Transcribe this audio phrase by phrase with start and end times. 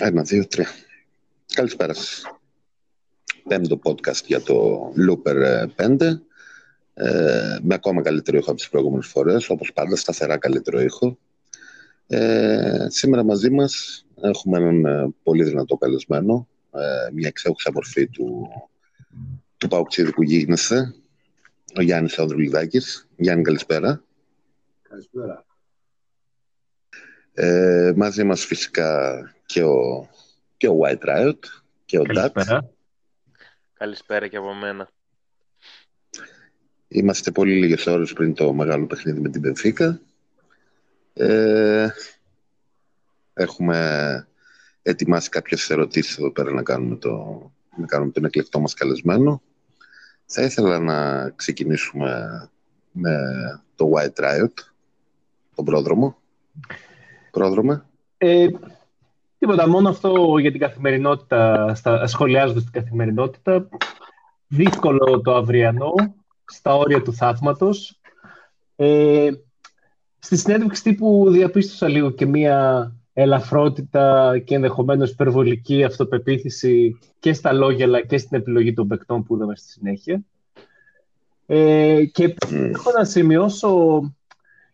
[0.00, 0.68] Ένα, δύο, τρία.
[1.52, 2.22] Καλησπέρα σας.
[3.48, 6.20] Πέμπτο podcast για το Looper 5.
[6.94, 9.48] Ε, με ακόμα καλύτερο ήχο από τις προηγούμενες φορές.
[9.48, 11.18] Όπως πάντα, σταθερά καλύτερο ήχο.
[12.06, 16.48] Ε, σήμερα μαζί μας έχουμε έναν ε, πολύ δυνατό καλεσμένο.
[16.74, 18.48] Ε, μια εξέχουσα μορφή του,
[19.56, 20.94] του παοξίδικου γίγνεσθε.
[21.76, 23.08] Ο Γιάννης Ανδρουλιδάκης.
[23.16, 24.04] Γιάννη, καλησπέρα.
[24.88, 25.44] Καλησπέρα.
[27.32, 30.08] Ε, μαζί μας φυσικά και ο,
[30.56, 31.38] και ο White Riot
[31.84, 32.70] και ο Καλησπέρα.
[33.72, 34.90] Καλησπέρα και από μένα.
[36.88, 40.00] Είμαστε πολύ λίγες ώρες πριν το μεγάλο παιχνίδι με την Πενφύκα.
[41.14, 41.88] Ε,
[43.34, 44.28] έχουμε
[44.82, 49.42] ετοιμάσει κάποιες ερωτήσεις εδώ πέρα να κάνουμε, το, να κάνουμε τον εκλεκτό μας καλεσμένο.
[50.24, 52.42] Θα ήθελα να ξεκινήσουμε
[52.92, 53.18] με
[53.74, 54.52] το White Riot,
[55.54, 56.18] τον πρόδρομο.
[57.30, 57.84] Πρόδρομε.
[58.18, 58.48] Ε,
[59.38, 63.68] τίποτα, μόνο αυτό για την καθημερινότητα, στα, σχολιάζοντας την καθημερινότητα.
[64.46, 65.92] Δύσκολο το αυριανό,
[66.44, 68.00] στα όρια του θαύματος.
[68.76, 69.30] Ε,
[70.18, 77.84] στη συνέντευξη τύπου διαπίστωσα λίγο και μία ελαφρότητα και ενδεχομένως υπερβολική αυτοπεποίθηση και στα λόγια
[77.84, 80.22] αλλά και στην επιλογή των παικτών που είδαμε στη συνέχεια.
[81.46, 84.00] Ε, και έχω να σημειώσω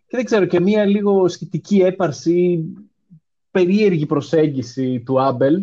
[0.07, 2.65] και δεν ξέρω, και μία λίγο σχετική έπαρση,
[3.55, 5.55] περίεργη προσέγγιση του Άμπελ,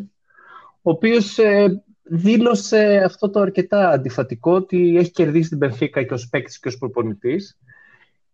[0.81, 6.29] ο οποίος ε, δήλωσε αυτό το αρκετά αντιφατικό, ότι έχει κερδίσει την Πενφύκα και ως
[6.29, 7.57] παίκτης και ως προπονητής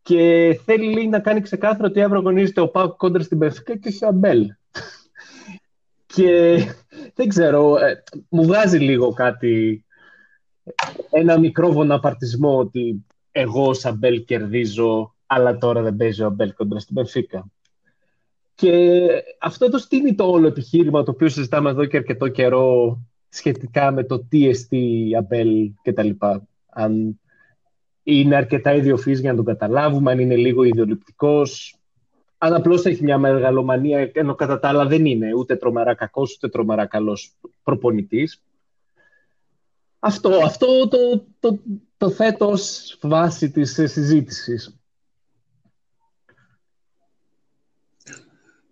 [0.01, 4.05] και θέλει να κάνει ξεκάθαρο ότι αύριο αγωνίζεται ο Πάουκ κόντρα στην Πενφύκα και όχι
[4.05, 4.47] ο Αμπέλ.
[6.15, 6.57] και
[7.13, 9.85] δεν ξέρω, ε, μου βγάζει λίγο κάτι,
[11.11, 16.79] ένα μικρό βοναπαρτισμό ότι εγώ ως Αμπέλ κερδίζω αλλά τώρα δεν παίζει ο Αμπέλ κοντρα
[16.79, 17.45] στην Πενφύκα.
[18.57, 19.07] Και
[19.39, 24.03] αυτό το στείνει το όλο επιχείρημα το οποίο συζητάμε εδώ και αρκετό καιρό σχετικά με
[24.03, 26.47] το τι εστί Αμπέλ και τα λοιπά.
[26.69, 27.19] Αν
[28.03, 31.77] είναι αρκετά ιδιοφύς για να τον καταλάβουμε, αν είναι λίγο ιδιολειπτικός,
[32.37, 36.49] αν απλώς έχει μια μεγαλομανία, ενώ κατά τα άλλα δεν είναι ούτε τρομερά κακός ούτε
[36.49, 38.43] τρομερά καλός προπονητής.
[39.99, 41.59] Αυτό, αυτό το, το, το,
[41.97, 44.76] το θέτω ως βάση της συζήτησης.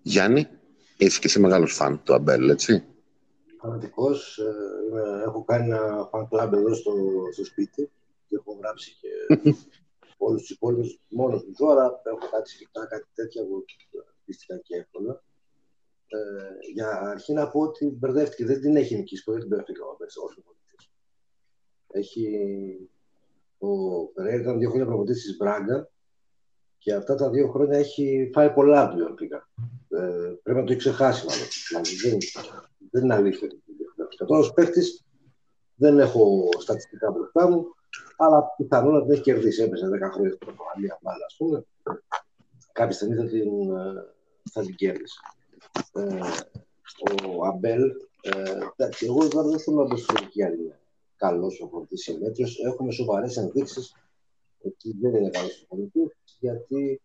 [0.07, 0.47] Γιάννη,
[0.97, 2.83] είσαι και εσύ μεγάλος φαν του Αμπέλ, έτσι.
[3.59, 4.37] Φανατικός.
[4.37, 6.93] Ε, έχω κάνει ένα fan club εδώ στο,
[7.31, 7.91] στο σπίτι
[8.27, 9.09] και έχω γράψει και
[10.25, 11.53] όλους τους υπόλοιπους μόνος μου.
[11.57, 13.65] Τώρα έχω κάτι σκεφτά, κάτι τέτοια που
[14.25, 15.23] πίστηκαν και εύκολα.
[16.07, 19.89] Ε, για αρχή να πω ότι μπερδεύτηκε, δεν την έχει νικήσει ποτέ την μπερδεύτηκα ο
[19.89, 20.43] Αμπέλ, όχι
[21.87, 22.27] Έχει...
[23.57, 25.89] Ο Περέιρα ήταν δύο χρόνια προπονητής της Μπράγκα
[26.77, 29.39] και αυτά τα δύο χρόνια έχει φάει πολλά από την Benfica.
[29.95, 31.47] Ε, πρέπει να το έχει ξεχάσει μάλλον.
[31.69, 32.17] Δηλαδή, δεν,
[32.91, 33.47] δεν είναι αλήθεια.
[34.25, 35.05] Τώρα ως παίχτης
[35.75, 37.65] δεν έχω στατιστικά μπροστά μου,
[38.17, 39.63] αλλά πιθανόν να την έχει κερδίσει.
[39.63, 41.65] Έπαιζε 10 χρόνια στην Πορτογαλία μπάλα, ας πούμε.
[42.71, 44.05] Κάποια στιγμή θα την, ε,
[44.51, 45.19] θα την κέρδισε.
[45.93, 46.19] Ε,
[47.37, 47.81] ο Αμπέλ,
[48.21, 50.79] ε, εντάξει, εγώ δεν θέλω να πω στη αν είναι
[51.15, 52.47] καλός ο πολιτή ή μέτριο.
[52.65, 53.95] Έχουμε σοβαρές ενδείξεις
[54.61, 57.01] ότι δεν είναι καλό ο πολιτή, γιατί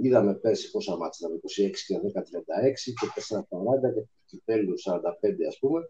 [0.00, 5.46] Είδαμε πέρσι πόσα μάτια ήταν, 26 και 10, 36 και 4, 40 και κυπέλου 45
[5.48, 5.80] ας πούμε.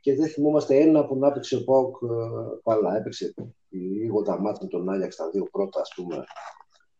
[0.00, 2.96] Και δεν θυμόμαστε ένα που να έπαιξε ο Πάουκ ε, καλά.
[2.96, 3.34] Έπαιξε
[3.68, 6.24] λίγο τα μάτια με τον Άγιαξ τα δύο πρώτα ας πούμε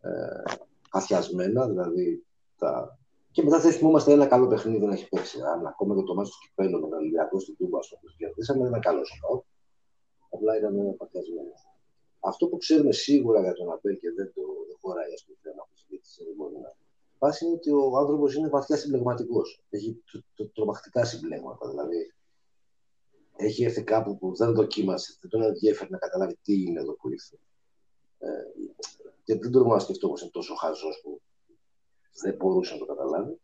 [0.00, 0.42] ε,
[0.90, 2.26] αθιασμένα, δηλαδή
[2.58, 2.98] τα...
[3.30, 5.40] Και μετά δεν θυμόμαστε ένα καλό παιχνίδι να έχει παίξει.
[5.40, 8.66] Αν ακόμα και το μάτι του κυπέλου με τον Ολυμπιακό στην Τούμπα, ας πούμε, κερδίσαμε,
[8.66, 9.44] ένα καλός σκάουτ.
[10.30, 11.60] Απλά ήταν παθιασμένος.
[12.20, 15.36] Αυτό που ξέρουμε σίγουρα για τον Απέλ και δεν το δεν χωράει ας πούμε,
[15.90, 16.24] να συζήτηση
[17.18, 19.62] Βάση είναι ότι ο άνθρωπος είναι βαθιά συμπλεγματικός.
[19.70, 20.02] Έχει
[20.52, 21.68] τρομακτικά συμπλέγματα.
[21.68, 22.14] Δηλαδή,
[23.36, 27.10] έχει έρθει κάπου που δεν δοκίμασε, δεν τον ενδιαφέρει να καταλάβει τι είναι εδώ που
[27.10, 27.38] ήρθε.
[28.18, 28.28] Ε,
[29.24, 31.20] και δεν μπορούμε να σκεφτώ πως είναι τόσο χαζός που
[32.22, 33.40] δεν μπορούσε να το καταλάβει.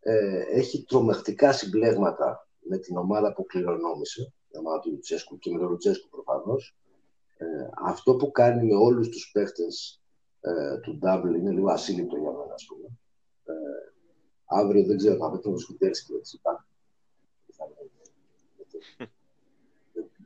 [0.00, 5.58] Ε, έχει τρομακτικά συμπλέγματα με την ομάδα που κληρονόμησε, την ομάδα του Λουτσέσκου και με
[5.58, 6.76] τον Λουτσέσκου προφανώς.
[7.36, 7.46] Ε,
[7.84, 9.97] αυτό που κάνει με όλους τους παίχτες
[10.40, 12.88] ε, του Double είναι λίγο ασύλληπτο για μένα, ας πούμε.
[13.44, 13.52] Ε,
[14.44, 16.66] αύριο δεν ξέρω, θα πέτω το σκουτέρς και έτσι υπάρχει.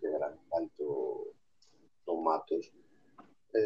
[0.01, 0.87] Δεν πάλι το,
[2.05, 2.75] το μάτος.
[3.51, 3.63] Ε,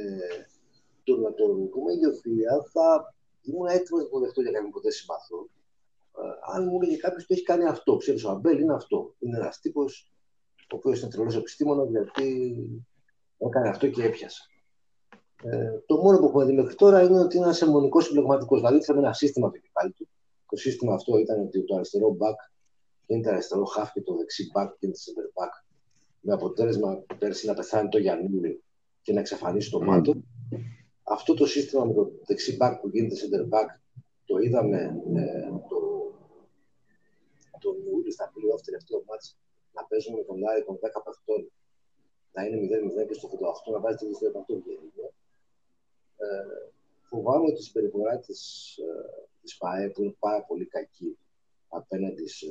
[1.05, 5.49] το να το πούμε ιδιοφυΐα θα ήμουν έτοιμος να αποδεχτώ για κάποιον που δεν συμπαθώ.
[6.19, 9.15] Ε, αν μου έλεγε κάποιος ότι έχει κάνει αυτό, ξέρεις, ο Αμπέλ είναι αυτό.
[9.19, 10.11] Είναι ένας τύπος
[10.73, 12.57] ο οποίος είναι τρελός επιστήμονας γιατί
[13.39, 14.43] έκανε αυτό και έπιασε.
[15.43, 18.57] Ε, το μόνο που έχουμε δει μέχρι τώρα είναι ότι είναι ένας αιμονικός συμπλεγματικό.
[18.57, 20.09] Δηλαδή, είχαμε ένα σύστημα το κεφάλι του.
[20.49, 22.37] Το σύστημα αυτό ήταν ότι το αριστερό μπακ
[23.07, 25.65] γίνεται αριστερό χάφ και το δεξί back και γίνεται center back.
[26.21, 28.61] Με αποτέλεσμα πέρσι να πεθάνει το Γιάννη
[29.03, 30.15] και να εξαφανίσει το Μάτο.
[31.03, 33.69] Αυτό το σύστημα με το δεξί back που γίνεται center back
[34.25, 34.81] το είδαμε
[35.15, 35.79] ε, το,
[37.61, 39.39] το Ιούλιο στα playoff τελευταίο μάτς
[39.73, 41.41] να παίζουμε με τον Άρη των 10 παιχτών
[42.33, 42.59] να είναι
[43.03, 43.29] 0-0 και στο
[43.69, 45.09] 88 να βάζει τη λίστα από αυτό ε,
[47.09, 48.41] φοβάμαι ότι η συμπεριφορά της
[49.47, 51.19] της ΠΑΕ που είναι πάρα πολύ κακή
[51.69, 52.47] απέναντι σε,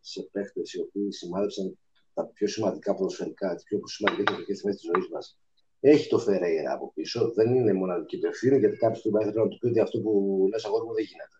[0.00, 1.78] σε παίχτες οι οποίοι σημάδεψαν
[2.14, 5.38] τα πιο σημαντικά ποδοσφαιρικά, τις πιο σημαντικές εποχέ της ζωής μας.
[5.80, 7.32] Έχει το Φεραίρα από πίσω.
[7.34, 10.64] Δεν είναι μοναδική υπευθύνη, γιατί κάποιος του πάει να του πει ότι αυτό που λες
[10.64, 11.38] αγόρι μου δεν γίνεται.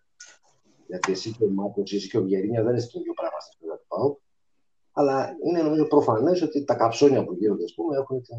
[0.86, 3.68] Γιατί εσύ και ο Μάκος, εσύ και ο Βιερίνια δεν είναι το ίδιο πράγμα στην
[3.68, 4.18] του ΠΑΟΚ.
[4.92, 8.36] Αλλά είναι νομίζω προφανές ότι τα καψόνια που γίνονται, ας πούμε, έχουν την...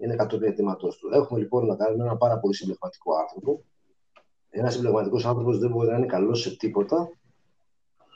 [0.00, 1.08] είναι κατόπιν αιτήματό του.
[1.12, 3.64] Έχουμε λοιπόν να κάνουμε ένα πάρα πολύ συμπληρωματικό άνθρωπο.
[4.50, 7.10] Ένας συμπληρωματικός άνθρωπος δεν μπορεί να είναι καλός σε τίποτα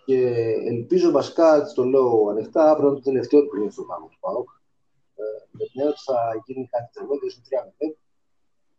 [0.04, 0.19] και
[0.64, 4.48] ελπίζω βασικά, το λέω ανοιχτά, αύριο είναι το τελευταίο που είναι στο πάνω του ΠΑΟΚ.
[5.16, 7.96] Ε, με την ότι θα γίνει κάτι τρελό και στο 3 με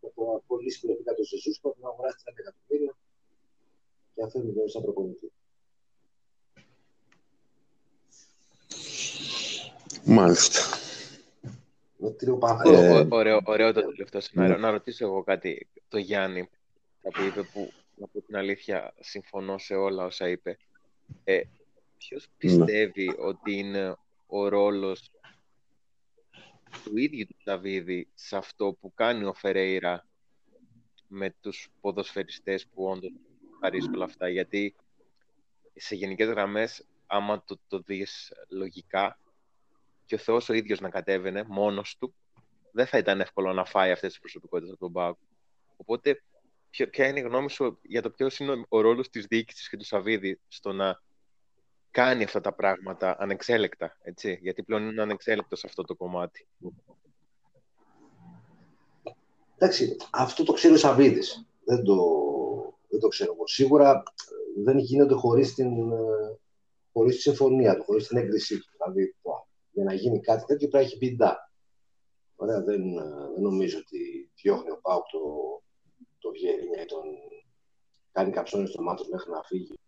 [0.01, 2.95] Θα το απολύσει πυροφικά το Ζεσού και θα αγοράσει 30 εκατομμύρια
[4.13, 5.31] και αυτό είναι το σαν προπονητή.
[10.05, 10.84] Μάλιστα.
[12.65, 14.57] Ε, ωραίο, ωραίο το τελευταίο σενάριο.
[14.57, 16.49] Να ρωτήσω εγώ κάτι το Γιάννη
[17.01, 20.57] που είπε που να πω την αλήθεια συμφωνώ σε όλα όσα είπε.
[21.23, 21.41] Ε,
[21.97, 22.33] ποιος ναι.
[22.37, 25.11] πιστεύει ότι είναι ο ρόλος
[26.83, 30.07] του ίδιου του Νταβίδη σε αυτό που κάνει ο Φερέιρα
[31.07, 33.11] με τους ποδοσφαιριστές που όντως
[33.61, 34.75] χαρίζουν όλα αυτά; Γιατί
[35.75, 39.19] σε γενικές γραμμές, άμα το, το δεις λογικά
[40.05, 42.15] και ο Θεός ο ίδιος να κατέβαινε μόνος του,
[42.71, 45.19] δεν θα ήταν εύκολο να φάει αυτές τις προσωπικότητες από τον Πάκο.
[45.77, 46.21] Οπότε
[46.69, 49.85] ποια είναι η γνώμη σου για το ποιος είναι ο ρόλος της διοίκησης και του
[49.85, 51.01] Σαββίδη στο να
[51.91, 56.47] κάνει αυτά τα πράγματα ανεξέλεκτα, έτσι, γιατί πλέον είναι ανεξέλεκτος σε αυτό το κομμάτι.
[59.57, 61.45] Εντάξει, αυτό το ξέρει ο Σαββίδης.
[61.65, 61.95] Δεν το,
[62.89, 63.47] δεν το ξέρω εγώ.
[63.47, 64.03] Σίγουρα
[64.63, 65.73] δεν γίνεται χωρίς την,
[66.93, 68.69] χωρίς τη συμφωνία του, χωρίς την έγκρισή του.
[68.71, 69.15] Δηλαδή,
[69.75, 71.17] για να γίνει κάτι τέτοιο πρέπει να έχει πει
[72.35, 72.93] Ωραία, δεν,
[73.33, 75.19] δεν νομίζω ότι διώχνει ο Πάουκ το,
[76.19, 77.03] το Βιερίνια ή τον
[78.11, 79.79] κάνει καψόνι στο μάτο μέχρι να φύγει,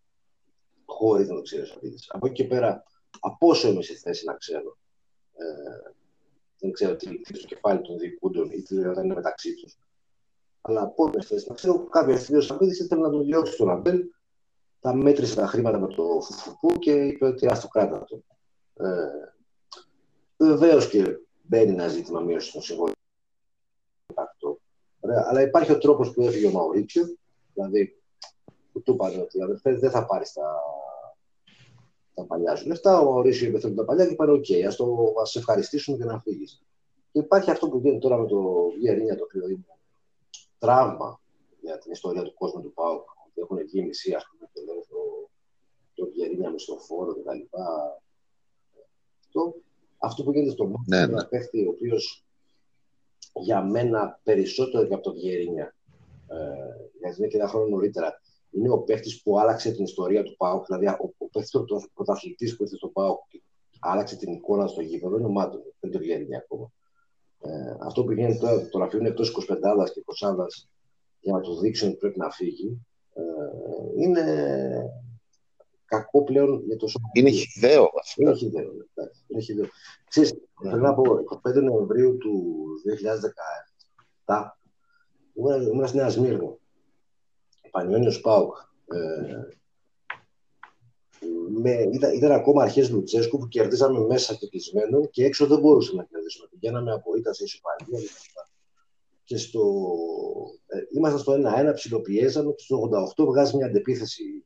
[0.85, 2.83] χωρίς να το ξέρει ο Από εκεί και πέρα,
[3.19, 4.77] από όσο είμαι στη θέση να ξέρω,
[5.33, 5.91] ε,
[6.59, 9.77] δεν ξέρω τι είναι στο κεφάλι των διοικούντων ή τι δεν είναι μεταξύ τους.
[10.61, 13.25] Αλλά από όσο είμαι στη θέση να ξέρω, κάποια στιγμή ο Σαββίδης ήθελε να τον
[13.25, 14.03] διώξει στον Αμπέλ,
[14.79, 18.23] τα μέτρησε τα χρήματα με το φουφουκού και είπε ότι άστο κράτα το.
[18.85, 19.36] Ε,
[20.37, 22.95] Βεβαίως και μπαίνει ένα ζήτημα μείωσης των συμβολαίων
[24.99, 25.25] Ωραία.
[25.27, 27.17] Αλλά υπάρχει ο τρόπος που έφυγε ο Μαουρίτσιο,
[27.53, 28.01] δηλαδή
[28.71, 30.61] που του είπαν ότι δεν θα πάρεις τα,
[32.13, 32.99] τα παλιά σου λεφτά.
[32.99, 36.61] Ο Μαουρίτσιο είπε τα παλιά και είπαν: Οκ, ας το ας ευχαριστήσουμε και να φύγεις.
[37.11, 39.65] Και υπάρχει αυτό που γίνεται τώρα με το Βιερίνια, το οποίο είναι
[40.57, 41.21] τραύμα
[41.61, 43.09] για την ιστορία του κόσμου του ΠΑΟΚ.
[43.27, 45.29] Ότι έχουν βγει μισή, ας πούμε, και λένε το,
[45.93, 47.57] το Βιερίνια με στο φόρο κτλ.
[49.19, 49.55] Αυτό,
[49.97, 51.27] αυτό που γίνεται στο Μάουκ ναι, είναι ένα ναι.
[51.27, 52.25] παίχτη ο οποίος
[53.33, 55.75] για μένα περισσότερο και από το Βιερίνια.
[56.27, 56.37] Ε,
[56.99, 58.21] γιατί είναι και ένα χρόνο νωρίτερα.
[58.51, 60.65] Είναι ο παίχτη που άλλαξε την ιστορία του ΠΑΟΚ.
[60.65, 63.41] Δηλαδή, ο, ο παίχτη ο πρωταθλητής που ήρθε στο ΠΑΟΚ και
[63.79, 65.61] άλλαξε την εικόνα στο γήπεδο είναι ο Μάτων.
[65.79, 66.71] Δεν το Βιερίνια ακόμα.
[67.39, 70.35] Ε, αυτό που γίνεται τώρα, το αφήνουν εκτός 25 και 20
[71.19, 72.85] για να του δείξουν ότι πρέπει να φύγει.
[73.13, 73.23] Ε,
[74.03, 74.23] είναι
[75.87, 77.09] κακό πλέον για το σώμα.
[77.13, 78.21] Είναι χιδαίο, βασικά.
[78.29, 78.71] Είναι χιδαίο.
[79.27, 79.65] Είναι χιδαίο.
[80.09, 80.69] Ξέρεις, ναι.
[80.69, 81.03] θέλω να πω,
[81.49, 82.65] 25 Νοεμβρίου του
[84.25, 84.43] 2017
[85.71, 86.57] ήμουν στη Νέα Σμύρνη.
[87.71, 88.55] Πανιόνιος Πάουκ.
[88.85, 89.55] Ε,
[91.49, 96.01] με, ήταν, ήταν ακόμα αρχές Λουτσέσκου που κερδίζαμε μέσα και κλεισμένων και έξω δεν μπορούσαμε
[96.01, 96.47] να κερδίσουμε.
[96.49, 98.09] Πηγαίναμε από ήττα σε ισοπαλία
[99.23, 99.61] και στο,
[100.67, 104.43] ε, ήμασταν στο 1-1, ψιλοπιέζαμε και στο 88 βγάζει μια αντεπίθεση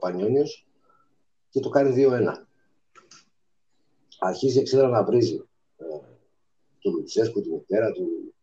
[0.00, 0.66] Πανιόνιος
[1.50, 2.46] και το κάνει 2-1.
[4.18, 5.84] Αρχίζει η εξέδρα να βρίζει ε,
[6.80, 8.34] τον Λουτσέσκου, τη μητέρα του,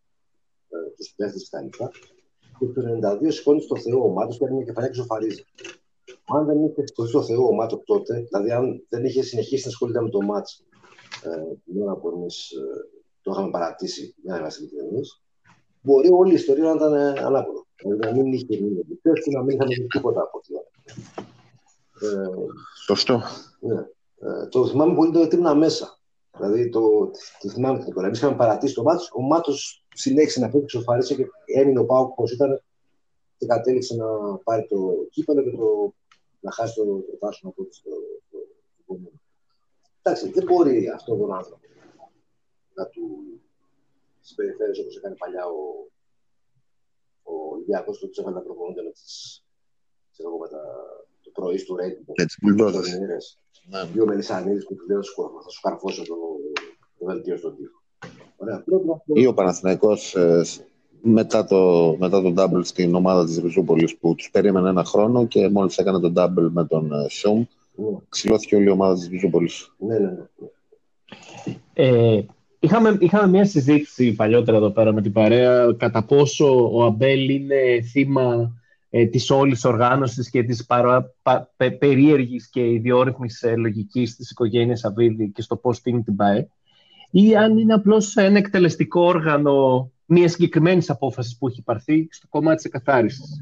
[0.70, 1.84] ε, τους παίχτες κτλ.
[2.60, 2.82] Και το
[3.24, 5.46] 92 σηκώνει στο Θεό ο Μάτος και έρχεται μια κεφαλιά και ζωφαρίζει.
[6.26, 9.70] Αν δεν είχε σηκωθεί στο Θεό ο Μάτος τότε, δηλαδή αν δεν είχε συνεχίσει να
[9.70, 10.66] ασχολείται με το μάτς
[11.24, 12.88] ε, την ώρα που εμείς ε,
[13.22, 15.22] το είχαμε παρατήσει για να είμαστε ειλικρινείς,
[15.82, 17.66] μπορεί όλη η ιστορία να ήταν ε, ανάποδο.
[17.76, 20.54] Δηλαδή να μην είχε μείνει επιτέλου να μην είχαμε δει τίποτα από εκεί.
[22.02, 22.30] Ε,
[22.86, 23.22] Σωστό.
[23.60, 23.80] Ναι.
[24.20, 26.00] Ε, το θυμάμαι πολύ το ήμουν μέσα.
[26.38, 28.06] Δηλαδή το, το θυμάμαι την εικόνα.
[28.06, 29.04] Εμείς είχαμε παρατήσει το μάτο.
[29.14, 32.62] Ο Μάτος συνέχισε να παίξει, σοφάρισε και έμεινε ο Πάουκ όπως ήταν
[33.38, 35.94] και κατέληξε να πάρει το κύπελο και το
[36.40, 38.00] να χάσει το πρωτάθλημα από το
[38.80, 39.12] επόμενο.
[40.02, 41.68] Εντάξει, δεν μπορεί αυτό τον άνθρωπο
[42.78, 43.04] να του
[44.20, 45.62] συμπεριφέρει όπως έκανε παλιά ο,
[47.24, 49.44] ο Ολυμπιακός που τους έβαλε να προπονούνται με, τις,
[50.12, 50.64] ξέρω, με τα,
[51.34, 51.98] το πρωί του Ρέντ.
[52.14, 52.38] Έτσι,
[53.70, 53.84] Ναι.
[53.94, 55.02] Δύο μελισσανίδε που του λέω
[55.44, 56.16] θα σου καρφώσω το,
[57.00, 57.82] το δελτίο στον τοίχο.
[58.38, 58.64] Ωραία.
[59.14, 60.42] Ή ο Παναθηναϊκός ε,
[61.02, 65.50] μετά το, μετά το double στην ομάδα της Ριζούπολης που τους περίμενε ένα χρόνο και
[65.50, 67.38] μόλις έκανε το double με τον ε, Σιούμ,
[67.76, 67.98] ναι.
[68.10, 69.76] ξυλώθηκε όλη η ομάδα της Ριζούπολης.
[69.78, 70.48] Ναι, ναι, ναι.
[71.74, 72.26] Ε,
[72.60, 77.82] είχαμε, είχαμε μια συζήτηση παλιότερα εδώ πέρα με την παρέα κατά πόσο ο Αμπέλ είναι
[77.92, 78.52] θύμα
[78.90, 84.32] ε, της όλης οργάνωσης και της παρα, πα, πε, περίεργης και ιδιόρυθμης ε, λογικής της
[84.32, 86.48] οικογένειας Αβίδη και στο πώς την την πάει
[87.12, 92.56] ή αν είναι απλώς ένα εκτελεστικό όργανο μια συγκεκριμένη απόφαση που έχει πάρθει στο κομμάτι
[92.56, 93.42] της εκαθάρισης.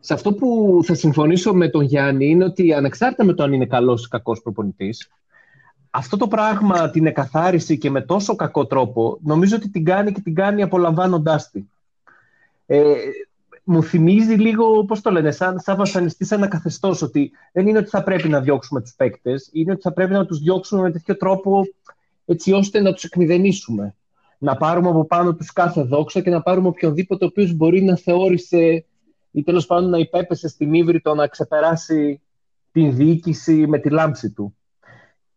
[0.00, 3.66] Σε αυτό που θα συμφωνήσω με τον Γιάννη είναι ότι ανεξάρτητα με το αν είναι
[3.66, 5.10] καλός ή κακός προπονητής,
[5.90, 10.20] αυτό το πράγμα, την εκαθάριση και με τόσο κακό τρόπο, νομίζω ότι την κάνει και
[10.20, 11.64] την κάνει απολαμβάνοντάς τη.
[12.66, 12.94] Ε,
[13.64, 17.78] μου θυμίζει λίγο, πώς το λένε, σαν, σαν βασανιστή σε ένα καθεστώ, ότι δεν είναι
[17.78, 20.90] ότι θα πρέπει να διώξουμε τους παίκτες, είναι ότι θα πρέπει να τους διώξουμε με
[20.90, 21.66] τέτοιο τρόπο
[22.24, 23.94] έτσι ώστε να τους εκμηδενήσουμε
[24.42, 27.96] να πάρουμε από πάνω τους κάθε δόξα και να πάρουμε οποιονδήποτε ο οποίος μπορεί να
[27.96, 28.84] θεώρησε
[29.30, 32.20] ή τέλος πάντων να υπέπεσε στην ύβριτο να ξεπεράσει
[32.72, 34.56] την διοίκηση με τη λάμψη του.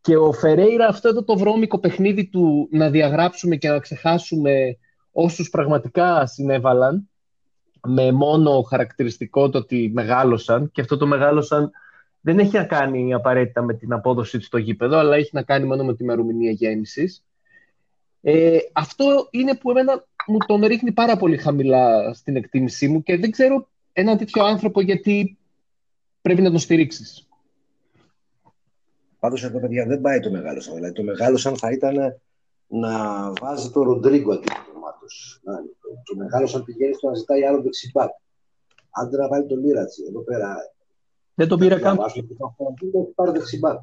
[0.02, 4.78] Και ο Φερέιρα αυτό εδώ το βρώμικο παιχνίδι του να διαγράψουμε και να ξεχάσουμε
[5.12, 7.10] όσους πραγματικά συνέβαλαν
[7.88, 11.72] με μόνο χαρακτηριστικό το ότι μεγάλωσαν και αυτό το μεγάλωσαν
[12.22, 15.66] δεν έχει να κάνει απαραίτητα με την απόδοση τους στο γήπεδο αλλά έχει να κάνει
[15.66, 17.24] μόνο με τη μερομηνία γέννησης
[18.28, 23.18] ε, αυτό είναι που εμένα μου τον ρίχνει πάρα πολύ χαμηλά στην εκτίμησή μου και
[23.18, 25.38] δεν ξέρω έναν τέτοιο άνθρωπο γιατί
[26.22, 27.28] πρέπει να τον στηρίξεις.
[29.20, 30.74] Πάντως εδώ, παιδιά, δεν πάει το μεγάλο σαν.
[30.74, 32.22] Δηλαδή, το μεγάλο σαν θα ήταν
[32.68, 34.48] να βάζει το Ροντρίγκο αντί
[36.04, 38.10] Το μεγάλος σαν πηγαίνεις στο να ζητάει άλλο δεξιμπάκ.
[38.90, 40.56] Άντε να βάλει το Μίρατσι εδώ πέρα.
[41.34, 41.96] Δεν το πήρε καν.
[41.96, 42.06] Δεν
[42.94, 43.80] έχει πάρει δεξιμπάκ.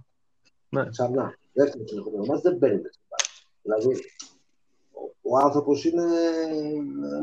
[0.68, 0.88] Ναι.
[0.88, 1.34] Ξανά.
[1.52, 3.20] Δεύτερο συνεχόμενο δεν παίρνει δεξιμπάκ.
[3.62, 4.04] Δηλαδή,
[5.22, 6.04] ο άνθρωπος είναι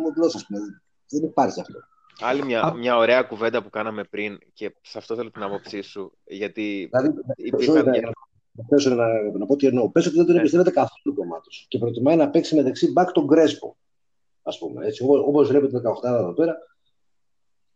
[0.02, 0.60] μοντλός, ας πούμε.
[1.10, 1.80] Δεν υπάρχει αυτό.
[2.20, 6.18] Άλλη μια, μια ωραία κουβέντα που κάναμε πριν και σε αυτό θέλω την άποψή σου.
[6.24, 7.86] Γιατί δηλαδή, υπήρχαν.
[8.70, 9.90] Να, να, να πω τι εννοώ.
[9.90, 10.40] Πες ότι δεν τον ναι.
[10.40, 13.78] εμπιστεύεται καθόλου κομμάτι και προτιμάει να παίξει με δεξί μπακ τον Κρέσπο.
[14.50, 14.86] Α πούμε.
[14.86, 16.58] Έτσι, όπως βλέπετε το 18 εδώ πέρα,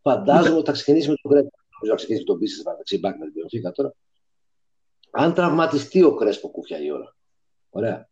[0.02, 1.58] φαντάζομαι ότι θα ξεκινήσει με τον Κρέσπο.
[1.80, 3.94] Νομίζω θα ξεκινήσει με τον Πίστη δεξί μπακ με την Πενοφίκα τώρα.
[5.12, 7.16] Αν τραυματιστεί ο Κρέσπο κούφια η ώρα.
[7.70, 8.08] Ωραία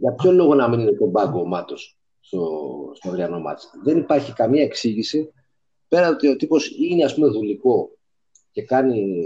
[0.00, 2.40] για ποιο λόγο να μην είναι τον πάγκο ο Μάτος στο,
[2.94, 3.62] στο αυριανό μάτι.
[3.82, 5.32] Δεν υπάρχει καμία εξήγηση
[5.88, 7.98] πέρα ότι ο τύπος είναι ας πούμε δουλικό
[8.50, 9.24] και κάνει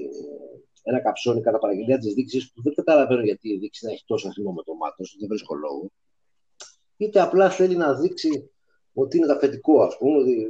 [0.82, 4.28] ένα καψόνι κατά παραγγελία της δείξης που δεν καταλαβαίνω γιατί η δείξη να έχει τόσο
[4.28, 5.90] χρήμα με το μάτος, δεν βρίσκω λόγο.
[6.96, 8.50] Είτε απλά θέλει να δείξει
[8.94, 10.16] ότι είναι ταφετικό, ας πούμε.
[10.18, 10.48] Ότι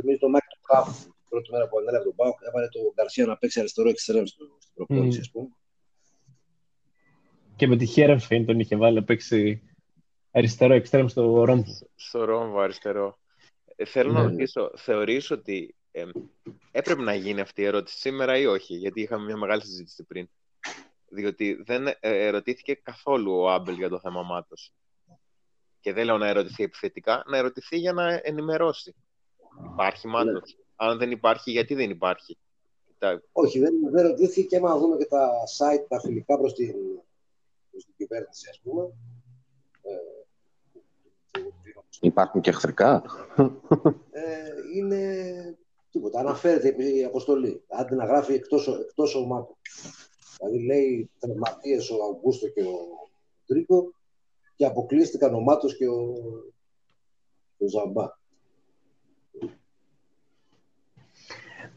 [0.00, 3.26] θυμίζει το μάτι του Κάφου την πρώτη μέρα που ανέλαβε τον Πάουκ, έβαλε τον Γκαρσία
[3.26, 5.20] να παίξει αριστερό εξτρέμ στην προπόνηση, mm.
[5.20, 5.48] ας πούμε
[7.62, 9.62] και με τη Χέρεμφιν τον είχε βάλει να παίξει
[10.30, 11.72] αριστερό εξτρέμ στο Ρόμβο.
[11.94, 13.18] Στο Ρόμβο αριστερό.
[13.76, 14.30] Ε, θέλω να ναι.
[14.30, 16.04] ρωτήσω, θεωρείς ότι ε,
[16.70, 20.28] έπρεπε να γίνει αυτή η ερώτηση σήμερα ή όχι, γιατί είχαμε μια μεγάλη συζήτηση πριν.
[21.08, 24.72] Διότι δεν ε, ερωτήθηκε καθόλου ο Άμπελ για το θέμα Μάτος.
[25.82, 28.94] Και δεν λέω να ερωτηθεί επιθετικά, να ερωτηθεί για να ενημερώσει.
[29.72, 30.12] Υπάρχει ναι.
[30.12, 30.56] Μάτος.
[30.76, 32.38] Αν δεν υπάρχει, γιατί δεν υπάρχει;
[33.32, 36.74] Όχι, δεν, δεν ερωτήθηκε και άμα δούμε και τα site, τα φιλικά προς την
[37.78, 38.92] στην κυβέρνηση, ας πούμε.
[39.82, 40.20] Ε,
[42.00, 43.02] Υπάρχουν και εχθρικά;
[44.10, 45.24] Ε, είναι
[45.90, 46.20] τίποτα.
[46.20, 47.64] Αναφέρεται η αποστολή.
[47.68, 49.56] Άντε να γράφει εκτός, εκτός ομάτων.
[50.38, 53.10] Δηλαδή λέει τραυματίες ο Αυγούστο και ο
[53.46, 53.92] Τρίκο
[54.62, 56.14] και αποκλείστηκαν ο Μάτος και ο,
[57.58, 58.06] και ο Ζαμπά.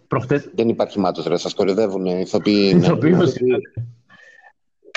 [0.08, 0.50] Προχτές...
[0.54, 1.38] Δεν υπάρχει μάτος, ρε.
[1.38, 2.82] Σας κορυδεύουν οι ηθοποιοί.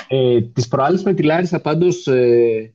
[0.07, 2.73] Ε, τις προάλλες με τη Λάρισα πάντως, ε,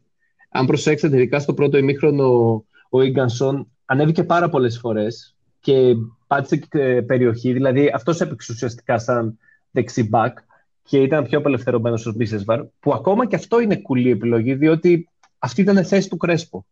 [0.50, 5.94] αν προσέξετε, ειδικά στο πρώτο ημίχρονο, ο Ίγκανσον ανέβηκε πάρα πολλές φορές και
[6.26, 7.52] πάτησε και περιοχή.
[7.52, 9.38] Δηλαδή, αυτός έπαιξε ουσιαστικά σαν
[9.71, 10.38] δεξί μπακ
[10.84, 15.60] και ήταν πιο απελευθερωμένος ο Μπίσεσβαρ, που ακόμα και αυτό είναι κουλή επιλογή, διότι αυτή
[15.60, 16.66] ήταν η θέση του Κρέσπο.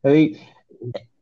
[0.00, 0.36] Δηλαδή,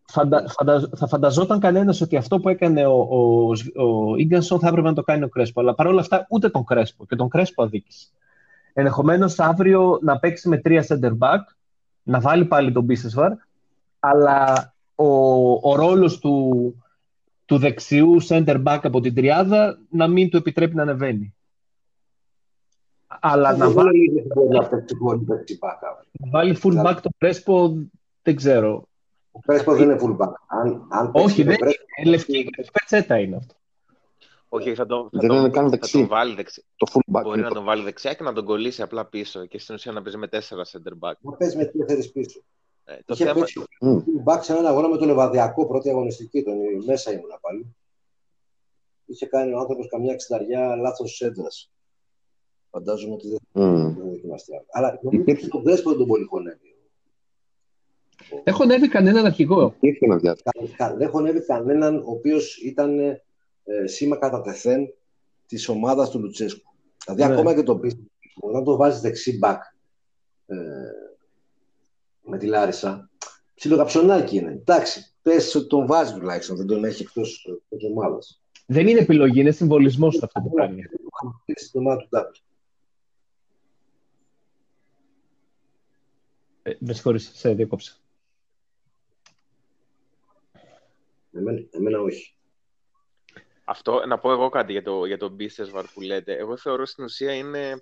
[0.04, 3.48] φαντα, φαντα, θα φανταζόταν κανένας ότι αυτό που έκανε ο, ο,
[3.84, 5.60] ο Ίγκανσον θα έπρεπε να το κάνει ο Κρέσπο.
[5.60, 8.08] Αλλά παρόλα αυτά, ούτε τον Κρέσπο και τον Κρέσπο αδίκησε.
[8.72, 11.40] Ενδεχομένως αύριο να παίξει με τρία center back,
[12.02, 13.32] να βάλει πάλι τον Μπίσεσβαρ,
[13.98, 15.06] αλλά ο,
[15.70, 16.74] ο ρόλος του
[17.44, 21.34] του δεξιού center back από την τριάδα να μην του επιτρέπει να ανεβαίνει.
[23.20, 24.26] Αλλά να βάλει,
[26.12, 27.76] να βάλει full back το Πρέσπο
[28.22, 28.88] δεν ξέρω.
[29.30, 30.32] Ο Πρέσπο δεν είναι full back.
[30.46, 32.10] Αν, αν Όχι, δεν είναι.
[32.10, 33.54] Λευκή πετσέτα είναι αυτό.
[34.48, 35.92] Όχι, θα τον, θα Δεν τον, είναι καν θα δεξί.
[35.98, 36.64] τον βάλει δεξί.
[36.76, 37.22] Το full back.
[37.22, 39.74] Μπορεί είναι να το- τον βάλει δεξιά και να τον κολλήσει απλά πίσω και στην
[39.74, 41.12] ουσία να παίζει με τέσσερα center back.
[41.20, 42.40] Να παίζει με τέσσερις πίσω.
[42.84, 43.98] Ε, το Είχε θέμα, παίξει Μμ.
[43.98, 46.42] full back σε έναν αγώνα με τον Λεβαδιακό πρώτη αγωνιστική.
[46.42, 46.54] Τον
[46.86, 47.76] μέσα ήμουνα πάλι.
[49.06, 51.46] Είχε κάνει ο άνθρωπος καμιά εξταριά λάθος έντρα.
[52.70, 53.94] Φαντάζομαι ότι δεν Μμ.
[53.96, 54.52] δεν δοκιμαστεί.
[54.54, 54.64] άλλο.
[54.70, 56.74] Αλλά νομίζω Υπήρχε- ότι τον Πρέσπο δεν τον πολύ χωνεύει.
[58.44, 59.74] Δεν χωνεύει κανέναν αρχηγό.
[59.76, 60.52] Υπήρχε ένα διάστημα.
[60.52, 63.22] Κα- κα- Δεν χωνεύει κανέναν ο οποίο ήταν ε,
[63.84, 64.92] σήμα κατά τεθέν
[65.46, 66.70] τη ομάδα του Λουτσέσκου.
[67.04, 67.32] Δηλαδή, Ναι.
[67.32, 67.96] ακόμα και το πίσω,
[68.40, 69.62] όταν το βάζει δεξί μπακ
[70.46, 70.56] ε,
[72.22, 73.10] με τη Λάρισα,
[73.54, 74.50] ψιλοκαψονάκι είναι.
[74.50, 77.22] Εντάξει, πε ότι τον βάζει τουλάχιστον, δεν τον έχει εκτό
[77.78, 78.18] τη ομάδα.
[78.66, 80.82] Δεν είναι επιλογή, είναι συμβολισμό αυτό που κάνει.
[81.54, 82.08] Στην ομάδα του
[86.68, 87.96] Ε, με συγχωρείς, σε διακόψα.
[91.32, 92.34] Εμένα, εμένα όχι.
[93.64, 96.36] αυτό, να πω εγώ κάτι για το, για το Μπίσεσβαρ που λέτε.
[96.36, 97.78] Εγώ θεωρώ στην ουσία είναι,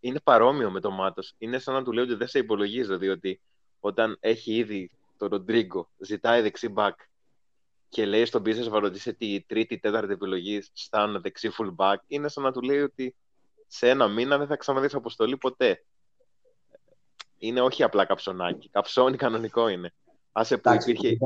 [0.00, 1.34] είναι παρόμοιο με το Μάτος.
[1.38, 3.40] Είναι σαν να του λέω ότι δεν σε υπολογίζω, διότι
[3.80, 6.98] όταν έχει ήδη το Ροντρίγκο, ζητάει δεξί μπακ
[7.88, 12.28] και λέει στον Μπίσεσβαρ ότι είσαι τη τρίτη, τέταρτη επιλογή σαν δεξί full back, είναι
[12.28, 13.14] σαν να του λέει ότι
[13.66, 15.84] σε ένα μήνα δεν θα ξαναδείς αποστολή ποτέ.
[17.42, 18.68] Είναι όχι απλά καψονάκι.
[18.68, 19.92] Καψόνι κανονικό είναι.
[20.32, 21.18] Άσε που Εντάξει, υπήρχε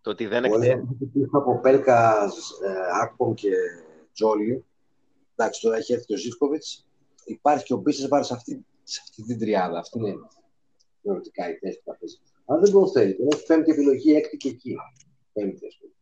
[0.00, 0.86] το ότι δεν Πολλές εκτέ...
[1.12, 3.50] πίσω από Πέλκας, ε, Άκπομ και
[4.12, 4.64] Τζόλι.
[5.36, 6.86] Εντάξει, τώρα έχει έρθει και ο Ζήφκοβιτς.
[7.24, 9.78] Υπάρχει και ο Μπίσεσβαρ σε αυτή, σε αυτή την τριάδα.
[9.78, 10.14] Αυτή είναι
[11.02, 12.18] θεωρητικά η θέση που θα παίζει.
[12.46, 13.16] Αλλά δεν τον θέλει.
[13.16, 14.76] Τον έχει πέμπτη επιλογή, έκτη και εκεί.
[15.32, 15.92] Πέμπτη, ας πούμε.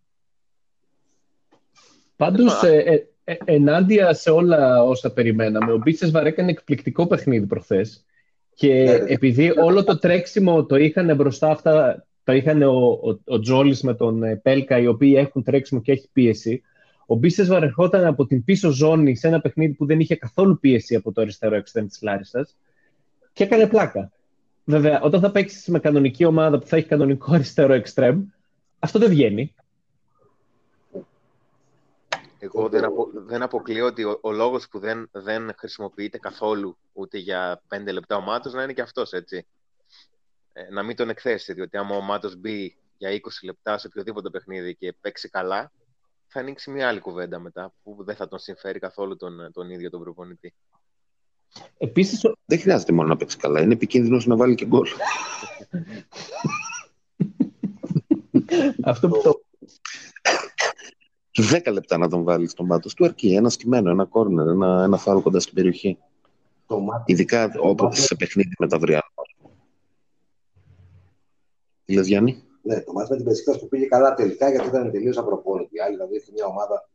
[2.17, 8.05] Πάντως, ε, ε, ε, ενάντια σε όλα όσα περιμέναμε, ο Μπίτσεσβαρ έκανε εκπληκτικό παιχνίδι προχθές
[8.57, 9.05] και Ναι, ναι.
[9.13, 13.95] επειδή όλο το τρέξιμο το είχαν μπροστά αυτά, το είχαν ο, ο, ο Τζόλης με
[13.95, 16.63] τον ε, Πέλκα, οι οποίοι έχουν τρέξιμο και έχει πίεση,
[17.07, 20.95] ο Μπίτσεσβαρ ερχόταν από την πίσω ζώνη σε ένα παιχνίδι που δεν είχε καθόλου πίεση
[20.95, 22.57] από το αριστερό εξτρέμ της Λάρισας
[23.33, 24.13] και έκανε πλάκα.
[24.65, 28.23] Βέβαια, όταν θα παίξεις με κανονική ομάδα που θα έχει κανονικό αριστερό εξτρέμ,
[28.79, 29.55] αυτό δεν βγαίνει.
[32.55, 37.19] Εγώ δεν, απο, δεν αποκλείω ότι ο, ο λόγος που δεν, δεν χρησιμοποιείται καθόλου ούτε
[37.19, 39.47] για πέντε λεπτά ο Μάτος να είναι και αυτός, έτσι.
[40.53, 44.31] Ε, να μην τον εκθέσει, διότι άμα ο Μάτος μπει για 20 λεπτά σε οποιοδήποτε
[44.31, 45.73] παιχνίδι και παίξει καλά,
[46.27, 49.91] θα ανοίξει μια άλλη κουβέντα μετά, που δεν θα τον συμφέρει καθόλου τον, τον ίδιο
[49.91, 50.55] τον προπονητή.
[51.79, 53.61] Επίσης, ο- Δεν χρειάζεται μόνο να παίξει καλά.
[53.61, 54.89] Είναι επικίνδυνος να βάλει και γκολ.
[58.83, 59.41] αυτό που το,
[61.43, 63.35] 10 λεπτά να τον βάλεις στον πάτο του αρκεί.
[63.35, 65.99] Ένα σκημένο, ένα κόρνερ, ένα, ένα φάουλ κοντά στην περιοχή.
[66.67, 69.05] Το μάτι Ειδικά όπω σε παιχνίδι με τα Βριάννα.
[71.85, 74.91] Τι λες, Γιάννη; Ναι, το μάτι με την Πετσίκα που πήγε καλά τελικά γιατί ήταν
[74.91, 75.77] τελείως απροπόνητη.
[75.77, 76.89] Η άλλη δηλαδή έχει μια ομάδα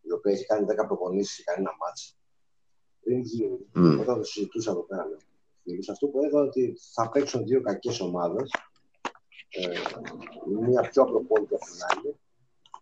[0.00, 2.14] η οποία έχει κάνει 10 προπονήσεις και κάνει ένα μάτσο.
[3.02, 4.00] Πριν γύρω, Μμ.
[4.00, 5.16] όταν το συζητούσα εδώ πέρα με
[5.62, 8.50] φίλους, αυτό που έλεγα ότι θα παίξουν δύο κακές ομάδες.
[9.48, 9.68] Ε,
[10.60, 12.16] μία πιο απροπόνητη από την άλλη.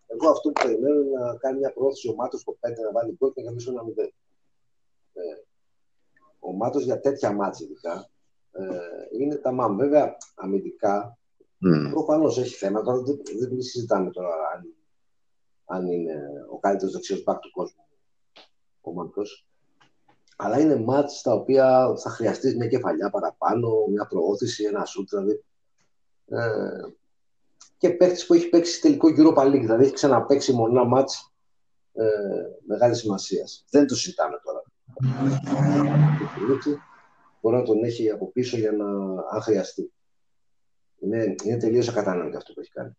[0.07, 3.15] Εγώ αυτό που περιμένω είναι να κάνει μια πρόθεση ο Μάτος στο 5 να βάλει
[3.17, 4.09] γκολ και να κερδίσει ένα 0.
[5.13, 5.21] Ε,
[6.39, 8.09] ο Μάτος για τέτοια μάτια ειδικά
[8.51, 9.77] ε, είναι τα μάμ.
[9.77, 11.17] Βέβαια, αμυντικά
[11.57, 11.91] Μμ.
[11.91, 13.01] Προφανώς έχει θέματα.
[13.01, 14.75] Δεν, δεν συζητάμε τώρα αν,
[15.65, 16.15] αν είναι
[16.49, 17.85] ο καλύτερος δεξιός μπακ του κόσμου
[18.81, 19.21] ο Μάνκο.
[20.37, 25.09] Αλλά είναι μάτς τα οποία θα χρειαστεί μια κεφαλιά παραπάνω, μια προώθηση, ένα σουτ.
[25.09, 25.43] Δηλαδή.
[26.25, 26.93] Ε,
[27.85, 31.33] και παίκτης που έχει παίξει τελικό Europa League, δηλαδή έχει ξαναπαίξει μόνο ένα μάτς
[31.93, 32.05] ε,
[32.67, 33.65] μεγάλης σημασίας.
[33.69, 34.63] Δεν το συζητάμε τώρα.
[37.41, 38.85] Μπορεί να τον έχει από πίσω για να
[39.31, 39.91] αν χρειαστεί.
[40.99, 42.91] Είναι, είναι τελείως ακατανόητο αυτό που έχει κάνει.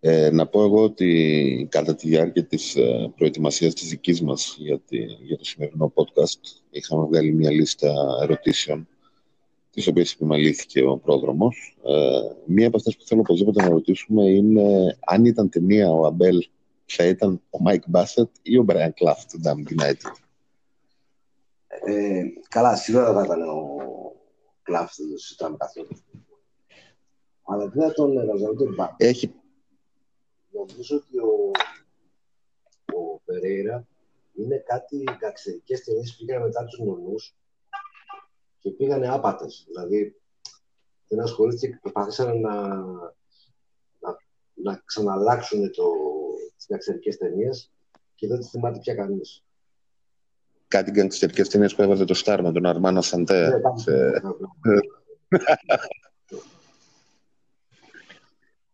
[0.00, 4.80] Ε, να πω εγώ ότι κατά τη διάρκεια της ε, προετοιμασίας της δικής μας για,
[4.80, 6.40] τη, για το σημερινό podcast
[6.70, 7.92] είχαμε βγάλει μια λίστα
[8.22, 8.88] ερωτήσεων
[9.72, 11.76] τις οποίες επιμελήθηκε ο Πρόδρομος.
[11.84, 16.48] Ε, μία από αυτές που θέλω οπωσδήποτε να ρωτήσουμε είναι αν ήταν ταινία ο Αμπέλ
[16.84, 20.10] θα ήταν ο Μάικ Μπάσετ ή ο Μπράιν Κλάφ του Damn United;
[21.84, 23.76] Ε, καλά, σίγουρα θα ήταν ο
[24.62, 25.88] Κλάφ, δεν το συζητάμε καθόλου.
[27.42, 28.90] Αλλά δεν θα τον έβαζα ούτε μπακ.
[28.96, 29.32] Έχει
[30.52, 31.50] Νομίζω ότι ο,
[32.98, 33.86] ο Περέιρα
[34.34, 37.34] είναι κάτι γκαξερικές ταινίες που πήγαν μετά τους νονούς
[38.62, 39.64] και πήγανε άπατες.
[39.66, 40.16] Δηλαδή
[41.08, 42.66] δεν ασχολήθηκε και προσπαθήσαν να,
[43.98, 44.16] να
[44.54, 45.84] να ξαναλλάξουν το,
[46.56, 47.72] τις εξαιρετικές ταινίες
[48.14, 49.44] και δεν τη θυμάται πια κανείς.
[50.68, 53.48] Κάτι για τις τελικές ταινίες που έβαζε το Στάρ με τον Αρμάνο Σαντέ.
[53.48, 54.22] Ναι, σε...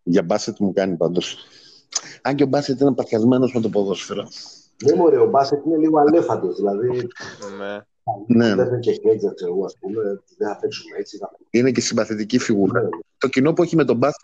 [0.03, 1.37] για μπάσετ μου κάνει πάντως.
[2.23, 4.29] Αν και ο μπάσετ είναι παθιασμένος με το ποδόσφαιρο.
[4.85, 7.09] Ναι, μωρέ, ο μπάσετ είναι λίγο αλέφαντος, δηλαδή
[8.27, 8.47] Ναι.
[8.49, 8.55] Ναι.
[8.55, 10.03] δεν είναι και χέτζα, ξέρω εγώ, ας πούμε,
[10.39, 11.17] δεν θα παίξουμε έτσι.
[11.17, 11.31] Θα...
[11.51, 12.83] Είναι και συμπαθητική φιγούρα.
[12.83, 14.21] Ναι, Το κοινό που έχει με τον μπάσετ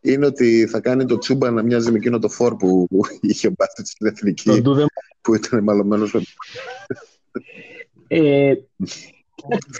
[0.00, 2.88] είναι ότι θα κάνει το τσούμπα να μοιάζει με εκείνο το φόρ που
[3.20, 4.84] είχε ο μπάσετ στην εθνική, Τον Ντούδε
[5.20, 6.20] που ήταν μαλωμένος με
[8.08, 8.52] Ε,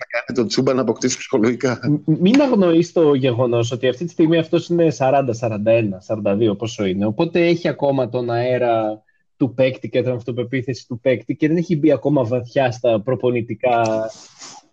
[0.09, 1.81] κάνει το τσούμπα να αποκτήσει ψυχολογικά.
[1.91, 6.85] μ- μην αγνοείς το γεγονός ότι αυτή τη στιγμή αυτός είναι 40, 41, 42 πόσο
[6.85, 7.07] είναι.
[7.07, 9.03] Οπότε έχει ακόμα τον αέρα
[9.43, 14.11] του παίκτη και την αυτοπεποίθηση του παίκτη και δεν έχει μπει ακόμα βαθιά στα προπονητικά,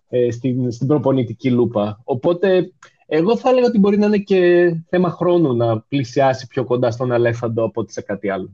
[0.08, 2.00] ε, στην, στην προπονητική λούπα.
[2.04, 2.72] Οπότε
[3.06, 7.12] εγώ θα έλεγα ότι μπορεί να είναι και θέμα χρόνου να πλησιάσει πιο κοντά στον
[7.12, 8.52] αλέφαντο από ότι σε κάτι άλλο.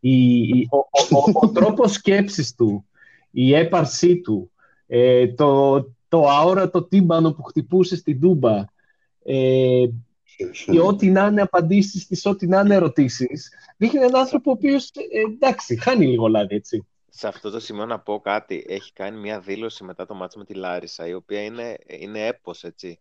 [0.00, 2.84] Η, η- ο, ο, ο, ο τρόπος σκέψης του,
[3.30, 4.50] η έπαρσή του,
[4.86, 8.64] ε, το, το αόρατο τύμπανο που χτυπούσε στην Τούμπα
[9.24, 9.84] ε,
[10.50, 14.90] και ό,τι να είναι απαντήσεις στις ό,τι να είναι ερωτήσεις δείχνει έναν άνθρωπο ο οποίος
[14.90, 16.86] ε, εντάξει, χάνει λίγο λάδι, έτσι.
[17.08, 18.64] Σε αυτό το σημείο να πω κάτι.
[18.68, 22.64] Έχει κάνει μια δήλωση μετά το μάτς με τη Λάρισα, η οποία είναι, είναι έπος,
[22.64, 23.00] έτσι.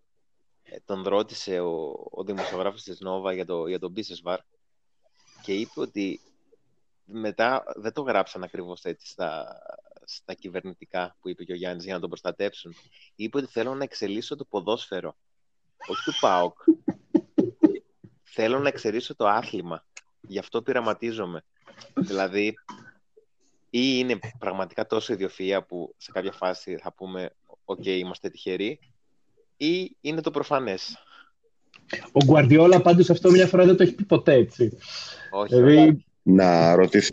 [0.64, 4.40] Ε, τον ρώτησε ο, ο δημοσιογράφος της Νόβα για το, για τον Μπίσεσβαρ
[5.42, 6.20] και είπε ότι
[7.06, 9.58] μετά δεν το γράψαν ακριβώς έτσι στα,
[10.04, 12.76] στα κυβερνητικά που είπε και ο Γιάννης για να τον προστατέψουν.
[13.16, 15.16] Είπε ότι θέλω να εξελίσω το ποδόσφαιρο,
[15.88, 16.58] όχι του ΠΑΟΚ.
[18.34, 19.86] Θέλω να εξελίσω το άθλημα.
[20.22, 21.44] Γι' αυτό πειραματίζομαι.
[21.96, 22.48] δηλαδή,
[23.70, 27.30] ή είναι πραγματικά τόσο ιδιοφυΐα που σε κάποια φάση θα πούμε
[27.66, 28.80] «ΟΚ, είμαστε τυχεροί»
[29.58, 30.98] ή είναι το προφανές.
[32.12, 34.78] Ο Γκουαρδιόλα πάντως αυτό μια φορά δεν το έχει πει ποτέ, έτσι.
[35.32, 37.12] Όχι, Δηλαδή, να ρωτήσει,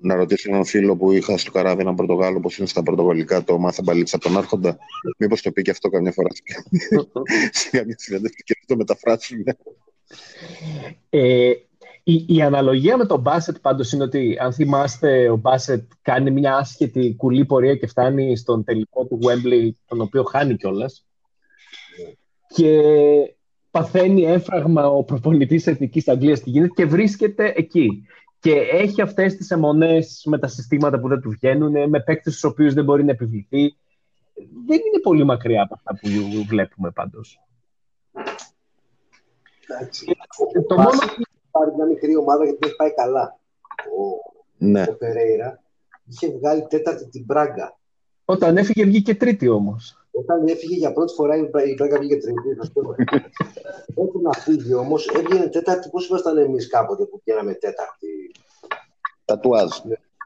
[0.00, 3.58] να ρωτήσει έναν φίλο που είχα στο καράβι, έναν Πορτογάλο, πώς είναι στα πορτογαλικά το
[3.58, 4.78] μάθε μπαλίτσα από τον Άρχοντα.
[5.18, 6.28] Μήπως το πει και αυτό καμιά φορά
[7.50, 9.44] σε καμιά συνέντευξη και το μεταφράσουν.
[11.10, 11.52] Ε,
[12.02, 16.56] η, η αναλογία με τον Μπάσετ πάντως είναι ότι αν θυμάστε ο Μπάσετ κάνει μια
[16.56, 21.06] άσχετη κουλή πορεία και φτάνει στον τελικό του Wembley τον οποίο χάνει κιόλας.
[22.54, 22.82] και
[23.70, 28.06] παθαίνει έμφραγμα ο προπονητής Εθνικής Αγγλίας στη γίνεται και βρίσκεται εκεί
[28.40, 32.50] και έχει αυτές τις αιμονές με τα συστήματα που δεν του βγαίνουν με παίκτες στους
[32.50, 33.76] οποίους δεν μπορεί να επιβληθεί
[34.66, 36.08] δεν είναι πολύ μακριά από αυτά που
[36.48, 37.55] βλέπουμε πάντως Εντάξει.
[40.66, 43.38] Το Ο μόνο Μπάσετ έχει πάρει μια μικρή ομάδα γιατί δεν έχει πάει καλά.
[43.98, 44.82] Ο, Ναι.
[44.88, 45.62] ο Περέιρα
[46.10, 47.78] είχε βγάλει τέταρτη την Μπράγκα.
[48.24, 52.16] όταν έφυγε βγήκε τρίτη όμως Όταν έφυγε για πρώτη φορά η Μπρα- η Μπράγκα βγήκε
[52.16, 52.54] τρίτη.
[52.58, 52.80] θα σου πω.
[54.02, 55.88] Όταν να φύγει όμως, έβγαινε τέταρτη.
[55.90, 58.08] Πώς ήμασταν εμείς κάποτε που βγαίναμε τέταρτη;
[59.24, 59.70] Τατουάζ.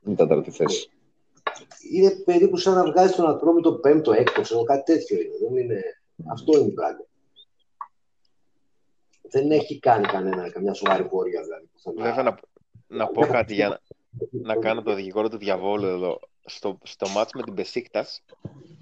[0.05, 0.90] Είναι τέταρτη θέση.
[1.92, 5.35] Είναι περίπου σαν να βγάζει τον Ατρόμητο πέμπτο, έκτο, ξέρω κάτι τέτοιο είναι.
[5.42, 5.83] Δεν είναι...
[6.33, 7.05] Αυτό είναι η Μπράγκα.
[9.31, 11.66] Δεν έχει κάνει κανένα, καμιά σοβαρή πορεία δηλαδή.
[11.73, 12.03] πουθενά.
[12.03, 12.38] Βέβαια, να,
[12.87, 13.81] να πω κάτι για να,
[14.43, 16.21] να κάνω το δικηγόρο του διαβόλου εδώ.
[16.45, 18.23] Στο, στο μάτς με την Πεσίκτας,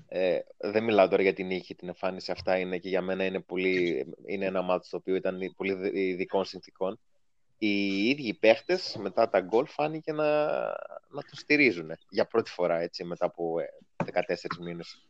[0.08, 3.40] ε, δεν μιλάω τώρα για την νίκη, την εμφάνιση αυτά είναι και για μένα είναι,
[3.40, 7.00] πολύ, είναι ένα μάτς το οποίο ήταν πολύ δι- ειδικών συνθήκων.
[7.58, 10.46] Οι ίδιοι οι παίχτες μετά τα γκολ φάνηκε να,
[11.08, 13.66] να το στηρίζουν για πρώτη φορά έτσι, μετά από ε,
[14.12, 15.08] 14 μήνες.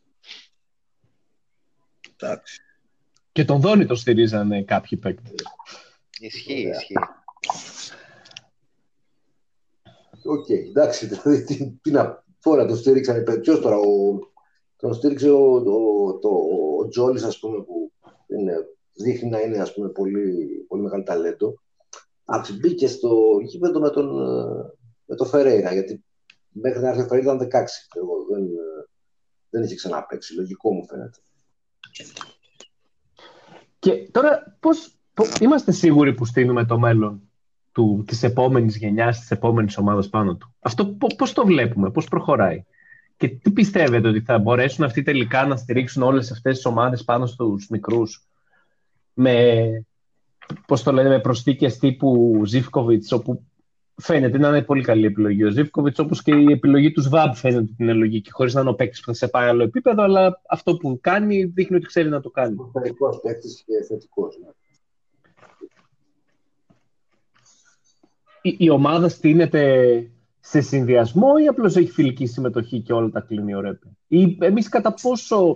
[2.17, 2.61] Εντάξει.
[3.39, 5.33] Και τον Δόνι το στηρίζανε κάποιοι παίκτες.
[6.19, 6.79] Ισχύει, Ωραία.
[6.79, 6.95] ισχύει.
[10.25, 13.23] Οκ, εντάξει, δηλαδή τι, τι να πω, να το στήριξαν.
[13.41, 14.19] Ποιος τώρα, ο,
[14.75, 16.29] τον στήριξε ο, ο, το,
[16.79, 17.91] ο Τζόλης, ας πούμε, που
[18.27, 18.53] είναι,
[18.93, 21.61] δείχνει να είναι, ας πούμε, πολύ, πολύ μεγάλο ταλέντο.
[22.25, 24.73] Εντάξει, μπήκε στο γήπεδο με τον, ε,
[25.05, 26.03] με τον Φερέιρα, γιατί
[26.49, 27.49] μέχρι να έρθει ο Φερέιρα ήταν 16.
[27.89, 28.87] ξέρω Εγώ, δεν, ε,
[29.49, 31.19] δεν είχε ξαναπέξει, λογικό μου φαίνεται.
[33.79, 37.21] Και τώρα πώς, πώς είμαστε σίγουροι που στείλουμε το μέλλον
[37.71, 42.07] του, της επόμενης γενιάς, της επόμενης ομάδας πάνω του; Αυτό πο- πώς το βλέπουμε, πώς
[42.07, 42.63] προχωράει;
[43.17, 47.25] Και τι πιστεύετε ότι θα μπορέσουν αυτοί τελικά να στηρίξουν όλες αυτές τις ομάδες πάνω
[47.25, 48.27] στους μικρούς
[49.13, 49.63] με,
[50.67, 53.43] πώς το λένε, με προσθήκες τύπου Ζιφκοβιτς, όπου
[53.99, 57.61] φαίνεται να είναι πολύ καλή επιλογή ο Ζιφκοβιτς, όπως και η επιλογή του ΣΒΑΜ φαίνεται
[57.61, 60.41] ότι είναι λογική, χωρίς να είναι ο παίκτης που θα σε πάει άλλο επίπεδο, αλλά
[60.49, 62.55] αυτό που κάνει δείχνει ότι ξέρει να το κάνει.
[62.73, 64.37] Θετικό παίκτης και θετικός.
[64.43, 64.49] Ναι.
[68.41, 70.03] η, η ομάδα στείνεται
[70.39, 74.69] σε συνδυασμό ή απλώς έχει φιλική συμμετοχή και όλα τα κλείνει ο Ρέπε; Ή εμείς
[74.69, 75.55] κατά πόσο,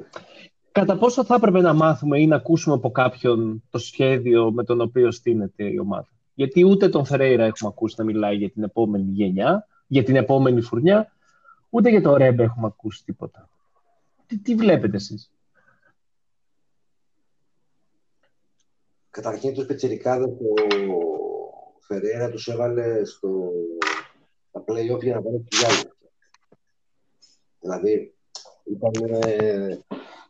[0.71, 4.81] κατά πόσο θα έπρεπε να μάθουμε ή να ακούσουμε από κάποιον το σχέδιο με τον
[4.81, 9.11] οποίο στείνεται η ομάδα; Γιατί ούτε τον Φερέιρα έχουμε ακούσει να μιλάει για την επόμενη
[9.11, 11.13] γενιά, για την επόμενη φουρνιά,
[11.69, 13.49] ούτε για τον Ρέμπε έχουμε ακούσει τίποτα.
[14.25, 15.31] Τι, τι βλέπετε εσείς;
[19.09, 20.63] Καταρχήν τους πιτσιρικάδες ο
[21.79, 23.51] Φεραίρα τους έβαλε στο...
[24.51, 25.57] τα play-off για να πάνε τη
[27.59, 28.13] Δηλαδή,
[28.63, 28.91] ήταν,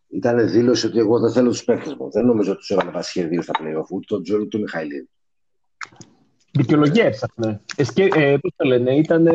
[0.08, 2.12] ήταν δήλωση ότι εγώ δεν θέλω τους παίκτες μου.
[2.12, 5.10] Δεν νομίζω ότι τους έβαλε βασχεδίου στα play-off, ούτε τον Τζόλου του Μιχαηλίδη.
[6.58, 7.62] Δικαιολογία έψαχνε.
[7.96, 9.28] Ε, πώς το λένε, ήταν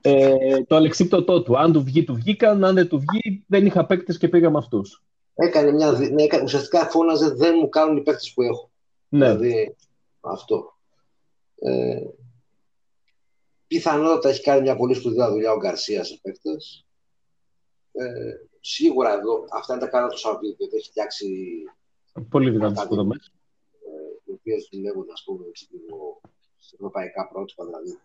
[0.00, 1.58] ε, το αλεξίπτωτό του.
[1.58, 2.64] Αν του βγει, του βγήκαν.
[2.64, 5.02] Αν δεν του βγει, δεν είχα παίκτες και πήγα με αυτούς.
[5.34, 8.70] Έκανε μια, ναι, ουσιαστικά φώναζε δεν μου κάνουν οι παίκτες που έχω.
[9.08, 9.34] Ναι.
[9.34, 9.76] Δηλαδή,
[10.20, 10.76] αυτό.
[11.54, 12.00] Ε,
[13.66, 16.86] πιθανότατα έχει κάνει μια πολύ σπουδαία δουλειά ο Γκαρσία σε παίκτες.
[17.92, 18.04] Ε,
[18.60, 21.26] σίγουρα εδώ, αυτά είναι τα κάνα του Σαββίδη, γιατί έχει φτιάξει
[22.28, 23.32] Πολύ δυνατές υποδομές.
[24.44, 25.44] Ε, οι οποίες δουλεύουν, ας πούμε,
[26.58, 27.98] σε ευρωπαϊκά πρότυπα, δηλαδή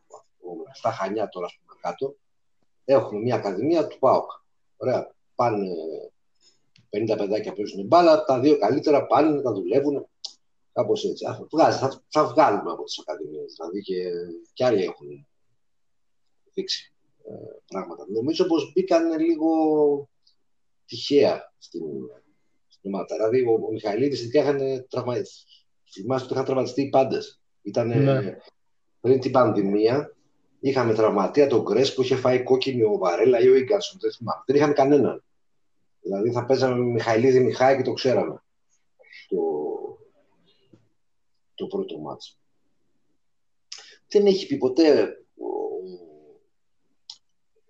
[0.73, 2.15] στα Χανιά τώρα, ας πούμε, κάτω.
[2.85, 4.31] Έχουμε μια ακαδημία του ΠΑΟΚ.
[4.77, 5.15] Ωραία.
[5.35, 5.67] Πάνε
[6.89, 10.07] 50 παιδάκια παίζουν μπάλα, τα δύο καλύτερα πάνε, τα δουλεύουν.
[10.73, 11.25] Κάπως έτσι.
[11.49, 13.55] θα, θα βγάλουμε από τις ακαδημίες.
[13.55, 14.11] Δηλαδή και,
[14.53, 15.27] και άλλοι έχουν
[16.53, 18.05] δείξει ε, πράγματα.
[18.09, 19.49] Νομίζω πως μπήκαν λίγο
[20.85, 21.83] τυχαία στην,
[22.67, 23.15] στην ομάδα.
[23.15, 25.58] Δηλαδή ο, ο Μιχαηλίδης είχαν τραυματιστεί.
[25.91, 27.41] Θυμάστε ότι είχαν τραυματιστεί οι πάντες.
[27.61, 28.37] Ήταν ναι.
[28.99, 30.15] πριν την πανδημία.
[30.59, 33.99] Είχαμε τραυματία τον Γκρέσ που είχε φάει κόκκινη ο Βαρέλα ή ο Ίγκαρσον.
[34.01, 34.43] Δεν θυμάμαι.
[34.45, 35.23] Δεν είχαμε κανέναν.
[36.01, 38.43] Δηλαδή θα παίζαμε με Μιχαηλίδη Μιχάη και το ξέραμε.
[39.27, 39.37] Το,
[41.55, 42.39] το πρώτο μάτς.
[44.07, 45.47] Δεν έχει πει ποτέ ο,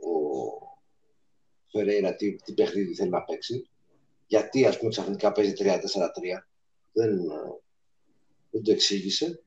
[0.09, 0.13] ο
[1.71, 3.69] Φερέιρα τι, τι παιχνίδι θέλει να παίξει.
[4.27, 5.69] Γιατί ας πούμε ξαφνικά παίζει 3-4-3.
[6.91, 7.19] Δεν,
[8.49, 9.43] δεν το εξήγησε.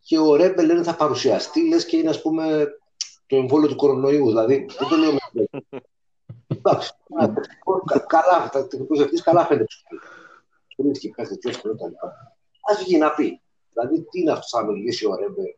[0.00, 2.68] Και ο Ρέμπελ λένε θα παρουσιαστεί, λες και είναι ας πούμε
[3.26, 4.26] το εμβόλιο του κορονοϊού.
[4.26, 5.10] Δηλαδή δεν το λέω
[6.46, 6.92] Εντάξει.
[8.06, 9.74] Καλά, θα την προσδευτεί, καλά φαίνεται.
[10.68, 11.70] Ασχολήθηκε κάτι τέτοιο
[12.60, 13.40] Α βγει να πει.
[13.72, 15.56] Δηλαδή, τι είναι αυτό, θα μιλήσει ο Ρέμπε,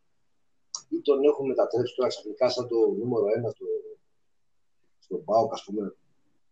[0.89, 3.65] ή τον έχουν μετατρέψει τώρα ξαφνικά σαν το νούμερο ένα στο,
[4.99, 5.95] στον Πάοκ, ας πούμε,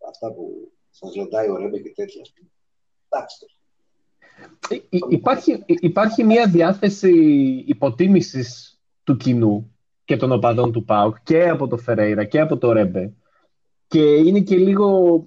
[0.09, 2.21] αυτά που σας ρωτάει ο Ρέμπε και τέτοια.
[3.09, 3.45] Εντάξει.
[5.09, 7.13] Υπάρχει, υπάρχει μια διάθεση
[7.67, 9.75] υποτίμησης του κοινού
[10.05, 13.13] και των οπαδών του ΠΑΟΚ και από το Φερέιρα και από το Ρέμπε
[13.91, 15.19] και είναι και λίγο.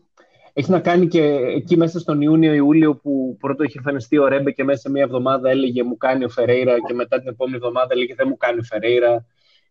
[0.53, 1.23] Έχει να κάνει και
[1.55, 5.51] εκεί μέσα στον Ιούνιο-Ιούλιο που πρώτο είχε εμφανιστεί ο Ρέμπε και μέσα σε μία εβδομάδα
[5.51, 8.63] έλεγε μου κάνει ο Φερέιρα και μετά την επόμενη εβδομάδα έλεγε δεν μου κάνει ο
[8.63, 9.27] Φερέιρα.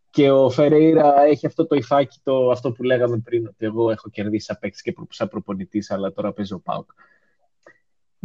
[0.10, 4.10] Και ο Φερέιρα έχει αυτό το υφάκι, το, αυτό που λέγαμε πριν, ότι εγώ έχω
[4.10, 6.92] κερδίσει σαν παίκτη και σαν προπονητής, αλλά τώρα παίζει ο Πάουκ.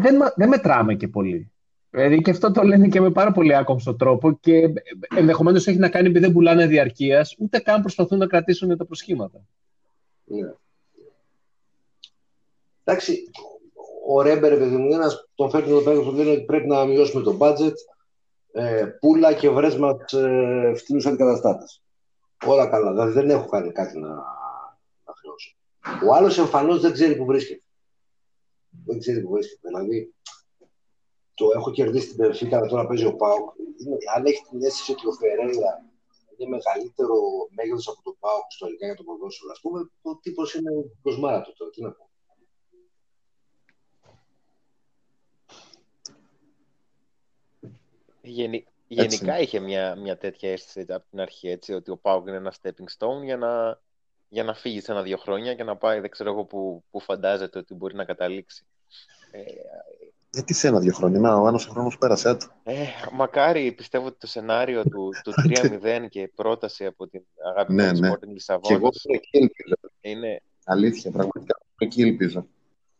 [0.01, 1.53] Δεν, δεν μετράμε και πολύ.
[1.91, 4.73] Δηλαδή και αυτό το λένε και με πάρα πολύ άκομψο τρόπο και
[5.17, 9.41] ενδεχομένως έχει να κάνει επειδή δεν πουλάνε διαρκείας, ούτε καν προσπαθούν να κρατήσουν τα προσχήματα.
[10.25, 10.53] Ναι.
[12.85, 13.31] Εντάξει,
[14.09, 17.23] ο Ρέμπερ, παιδί μου, ένας, τον φέρνει εδώ πέρα που λένε ότι πρέπει να μειώσουμε
[17.23, 17.75] το budget.
[18.53, 21.83] Ε, πουλα και βρες μας ε, φτηνούς αντικαταστάτες.
[22.47, 25.57] Όλα καλά, δηλαδή δεν έχω κάνει κάτι να, να χρεώσω.
[26.09, 27.63] Ο άλλος εμφανώς δεν ξέρει που βρίσκεται.
[28.89, 29.69] Δεν ξέρει που βρίσκεται.
[29.69, 30.15] Δηλαδή,
[31.35, 33.51] το έχω κερδίσει την Περφίκα, τώρα παίζει ο Πάουκ.
[34.17, 35.85] Αν έχει την αίσθηση ότι ο Φερέιρα
[36.37, 37.15] είναι μεγαλύτερο
[37.51, 39.51] μέγεθος από το ΠΑΟΚ ιστορικά για το ποδόσφαιρο.
[39.57, 40.71] Α πούμε, ο τύπος είναι
[41.03, 41.71] κοσμάρα του τώρα.
[41.71, 42.11] Τι να πω.
[48.23, 48.67] Γενι...
[48.89, 52.55] Γενικά είχε μια, μια τέτοια αίσθηση από την αρχή, έτσι, ότι ο Πάουκ είναι ένα
[52.63, 53.81] stepping stone για να,
[54.29, 57.59] για να φύγει σε ένα-δύο χρόνια και να πάει, δεν ξέρω εγώ, που, που φαντάζεται
[57.59, 58.67] ότι μπορεί να καταλήξει.
[59.31, 59.41] Ε,
[60.31, 62.37] γιατί σε ένα-δύο χρόνια, ο άλλο χρόνος πέρασε.
[62.63, 68.09] Ε, μακάρι πιστεύω ότι το σενάριο του, του 3-0 και πρόταση από την αγαπημένη ναι,
[68.09, 68.15] ναι.
[68.15, 68.67] Sporting Λισαβόνα.
[68.69, 69.75] Και εγώ εκεί ελπίζω.
[70.01, 70.43] Είναι...
[70.65, 72.47] Αλήθεια, πραγματικά εκεί ελπίζω.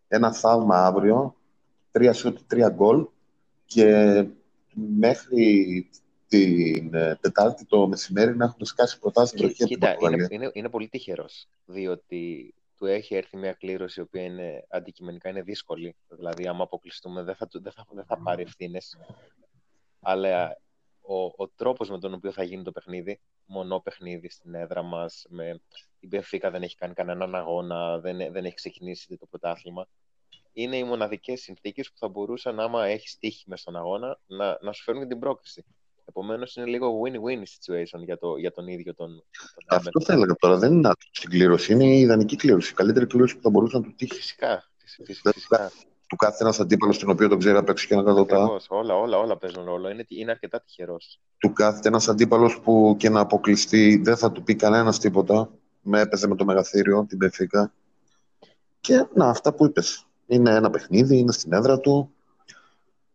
[0.09, 1.37] Ένα θαύμα αύριο,
[1.91, 3.07] τρία σούτ, τρία γκολ
[3.65, 4.25] και
[4.99, 5.89] μέχρι
[6.29, 10.69] την ε, Τετάρτη το μεσημέρι να έχουμε σκάσει προτάσεις τροχή από την είναι, είναι, είναι
[10.69, 11.49] πολύ τυχερός.
[11.67, 15.97] Διότι του έχει έρθει μια κλήρωση η οποία είναι, αντικειμενικά είναι δύσκολη.
[16.09, 18.97] Δηλαδή, άμα αποκλειστούμε, δεν θα, δεν θα, δεν θα πάρει ευθύνες.
[20.01, 20.61] Αλλά
[21.01, 25.27] ο, ο τρόπος με τον οποίο θα γίνει το παιχνίδι, μονό παιχνίδι στην έδρα μας,
[25.29, 25.61] με
[26.01, 29.89] την Πεφίκα δεν έχει κάνει κανέναν αγώνα, δεν, δεν έχει ξεκινήσει το πρωτάθλημα.
[30.53, 34.73] Είναι οι μοναδικές συνθήκες που θα μπορούσαν, άμα έχεις τύχη μες στον αγώνα, να, να
[34.73, 35.65] σου φέρουν την πρόκληση.
[36.09, 39.25] Επομένως, είναι λίγο win-win situation για, το, για τον ίδιο τον.
[39.69, 40.59] τον Αυτό θα έλεγα τώρα.
[40.59, 41.73] Δεν είναι άτομη στην κλήρωση.
[41.73, 42.71] Είναι η ιδανική κλήρωση.
[42.71, 44.15] Η καλύτερη κλήρωση που θα μπορούσε να του τύχει.
[44.15, 44.71] Φυσικά.
[45.05, 45.71] Φυσικά.
[46.07, 48.49] του κάθε ένας αντίπαλος τον οποίο τον ξέρει απ' έξω και να κατωτά.
[48.69, 49.91] Όλα, όλα, όλα παίζουν ρόλο.
[49.91, 51.21] Είναι, είναι αρκετά τυχερός.
[51.39, 55.51] Του κάθε ένας αντίπαλος που και να αποκλειστεί δεν θα του πει κανένας τίποτα.
[55.81, 57.73] Με έπαιζε με το μεγαθύριο, την Πεφίκα.
[58.81, 60.07] Και να, αυτά που είπες.
[60.27, 62.13] Είναι ένα παιχνίδι, είναι στην έδρα του.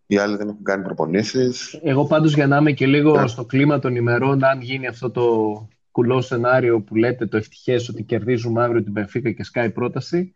[0.08, 1.80] Οι άλλοι δεν έχουν κάνει προπονήσεις.
[1.84, 3.28] Εγώ πάντως για να είμαι και λίγο yeah.
[3.28, 8.04] στο κλίμα των ημερών, αν γίνει αυτό το κουλό σενάριο που λέτε το ευτυχές ότι
[8.04, 10.36] κερδίζουμε αύριο την Πεφίκα και σκάει πρόταση,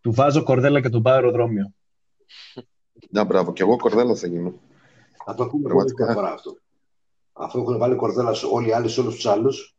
[0.00, 1.72] του βάζω κορδέλα και τον πάω αεροδρόμιο.
[3.10, 3.52] Να, μπράβο.
[3.52, 4.54] Και εγώ κορδέλα θα γίνω.
[5.24, 6.56] Θα το πούμε πολύ φορά αυτό.
[7.32, 9.76] Αφού έχουν βάλει κορδέλα όλοι οι άλλοι σε όλους τους άλλους.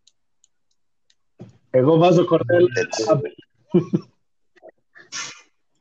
[1.70, 2.68] Εγώ βάζω κορδέλα.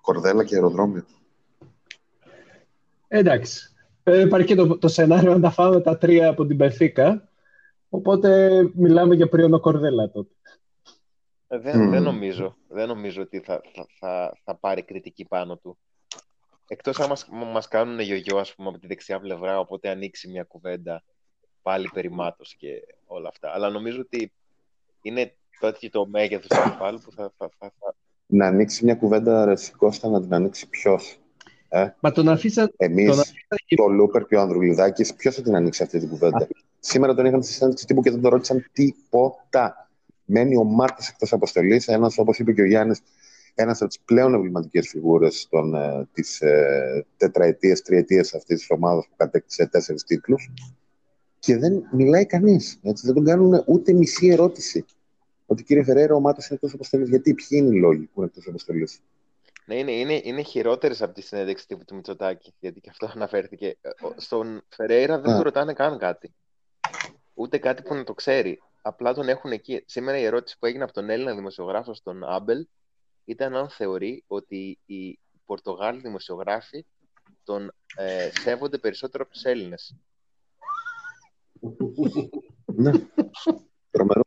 [0.00, 1.04] κορδέλα και αεροδρόμιο.
[3.08, 3.72] Εντάξει.
[4.02, 7.28] Ε, υπάρχει και το, το σενάριο να τα φάμε τα τρία από την Πεφίκα.
[7.88, 10.32] Οπότε μιλάμε για πρίονο κορδέλα τότε.
[11.48, 15.78] Ε, δεν, δεν, νομίζω, δεν νομίζω ότι θα, θα, θα, θα πάρει κριτική πάνω του.
[16.68, 20.44] Εκτός αν μας, μας κάνουν γιογιό, ας πούμε, από τη δεξιά πλευρά, οπότε ανοίξει μια
[20.44, 21.02] κουβέντα
[21.62, 23.50] πάλι περιμάτως και όλα αυτά.
[23.54, 24.32] Αλλά νομίζω ότι
[25.02, 27.94] είναι τότε το μέγεθος του αντιπάλου που θα, θα, θα, θα...
[28.26, 31.18] Να ανοίξει μια κουβέντα, ρε Κώστα, να την ανοίξει ποιος;
[31.68, 32.70] Ε; Μα τον αφήσα...
[32.76, 33.46] Εμείς, τον αφήσα...
[33.76, 36.48] το Λούπερ και ο Ανδρουλιδάκης, ποιος θα την ανοίξει αυτή την κουβέντα;
[36.81, 39.88] Σήμερα τον είχαν στη συνέντευξη τύπου και δεν τον ρώτησαν τίποτα.
[40.24, 43.00] Μένει ο Μάρκος εκτός αποστολής, ένας, όπως είπε και ο Γιάννης,
[43.54, 49.14] ένας από τις πλέον εμβληματικές φιγούρες ε, της ε, τετραετίας, τριετίας αυτής της ομάδας που
[49.16, 50.50] κατέκτησε τέσσερις τίτλους.
[51.38, 52.78] Και δεν μιλάει κανείς.
[52.83, 54.85] Δεν τον κάνουν ούτε μισή ερώτηση.
[55.46, 57.09] Ότι κύριε Φεραίρα, ο Μάτο είναι εκτός αποστολής.
[57.09, 59.00] Γιατί, ποιοι είναι οι λόγοι που είναι εκτός αποστολής;
[59.68, 62.54] Ναι, είναι, είναι, είναι χειρότερες από τη συνέντευξη τύπου του Μητσοτάκη.
[62.59, 63.78] Γιατί και αυτό αναφέρθηκε.
[63.81, 66.35] Ε, στον Φεραίρα δεν του ρωτάνε καν κάτι.
[67.35, 68.62] Ούτε κάτι που να το ξέρει.
[68.83, 69.83] Απλά τον έχουν εκεί.
[69.87, 72.66] Σήμερα η ερώτηση που έγινε από τον Έλληνα δημοσιογράφο, στον Άμπελ,
[73.24, 76.87] ήταν αν θεωρεί ότι οι Πορτογάλοι δημοσιογράφοι
[77.44, 79.96] τον ε, σέβονται περισσότερο από τους Έλληνες.
[82.64, 82.90] Ναι.
[83.90, 84.26] Τρομερός.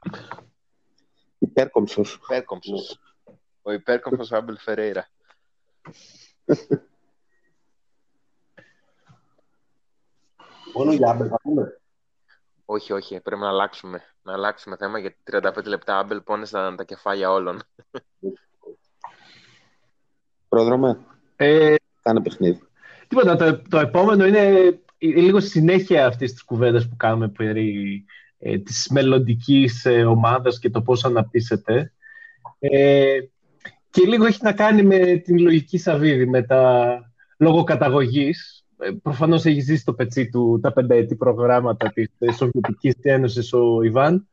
[1.38, 2.20] Υπέρκομψος.
[2.24, 3.00] Υπέρκομψος.
[3.62, 5.10] Ο υπέρκομψος Άμπελ Φερέιρα.
[10.74, 11.82] Μόνο για Άμπελ θα πούμε.
[12.66, 13.20] Όχι, όχι.
[13.20, 14.02] Πρέπει να αλλάξουμε.
[14.24, 17.62] Να αλλάξουμε θέμα γιατί 35 λεπτά Άμπελ πόνεσαν τα κεφάλια όλων.
[20.50, 21.00] Πρόδρομε.
[21.36, 22.62] Ε, Κάνε παιχνίδι.
[23.08, 23.36] Τίποτα.
[23.36, 28.06] Το, το επόμενο είναι λίγο συνέχεια αυτής της κουβέντας που κάνουμε περί
[28.40, 31.94] ε, της μελλοντικής ε, ομάδας και το πώς αναπτύσσεται.
[32.60, 33.20] Ε,
[33.92, 36.86] και λίγο έχει να κάνει με την λογική Σαββίδη, με τα
[37.38, 38.66] λόγω καταγωγής.
[38.78, 44.28] Ε, προφανώς έχει ζήσει το πετσί του τα πενταετή προγράμματα της Σοβιετικής Ένωσης ο Ιβάν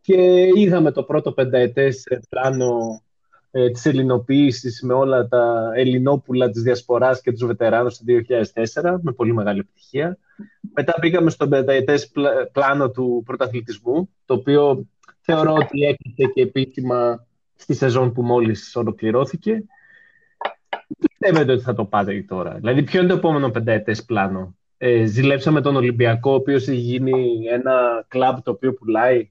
[0.00, 3.02] και είδαμε το πρώτο πενταετές πλάνο
[3.50, 8.04] ε, της ελληνοποίησης με όλα τα ελληνόπουλα της Διασποράς και τους βετεράνους το
[8.82, 10.18] 2004, με πολύ μεγάλη επιτυχία.
[10.74, 12.12] Μετά πήγαμε στο πενταετές
[12.52, 14.86] πλάνο του πρωταθλητισμού, το οποίο
[15.20, 17.26] θεωρώ ότι έκλεισε και επίσημα
[17.60, 19.64] στη σεζόν που μόλις ολοκληρώθηκε.
[20.98, 25.04] Τι πιστεύετε ότι θα το πάτε τώρα, δηλαδή ποιο είναι το επόμενο πενταετές πλάνο; Ε,
[25.04, 29.30] ζηλέψαμε τον Ολυμπιακό, ο οποίος έχει γίνει ένα κλαμπ το οποίο πουλάει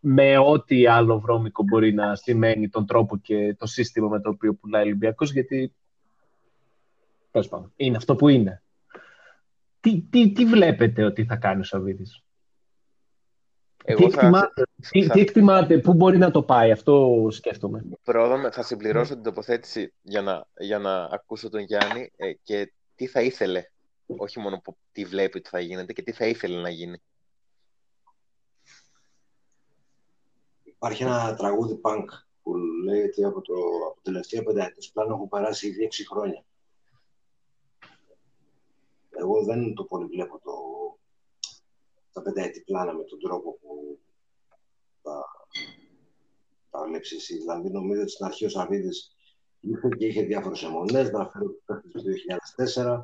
[0.00, 4.54] με ό,τι άλλο βρώμικο μπορεί να σημαίνει τον τρόπο και το σύστημα με το οποίο
[4.54, 5.72] πουλάει ο Ολυμπιακός, γιατί
[7.76, 8.62] είναι αυτό που είναι.
[9.80, 12.24] Τι, τι, τι βλέπετε ότι θα κάνει ο Σαββίδης;
[13.94, 17.84] Τι, εκτιμάτε, τι, τι εκτιμάτε, πού μπορεί να το πάει, αυτό σκέφτομαι.
[18.02, 23.06] Πρόοδο, θα συμπληρώσω την τοποθέτηση για να, για να ακούσω τον Γιάννη ε, και τι
[23.06, 23.64] θα ήθελε,
[24.06, 27.02] όχι μόνο τι βλέπει ότι θα γίνεται και τι θα ήθελε να γίνει.
[30.64, 32.04] Υπάρχει ένα τραγούδι punk
[32.42, 33.54] που λέει ότι από το,
[33.86, 36.44] από το τελευταίο πενταετές πλάνο έχουν περάσει ήδη έξι χρόνια.
[39.10, 40.52] Εγώ δεν το πολύ βλέπω το,
[42.12, 43.75] τα πενταετή πλάνα με τον τρόπο που
[45.06, 45.16] τα,
[46.70, 47.36] τα βλέπει εσύ.
[47.36, 49.16] Δηλαδή, νομίζω ότι στην αρχή ο Σαββίδης
[49.60, 52.02] ήρθε και είχε διάφορες αιμονές, να φέρω το του
[52.74, 52.98] 2004,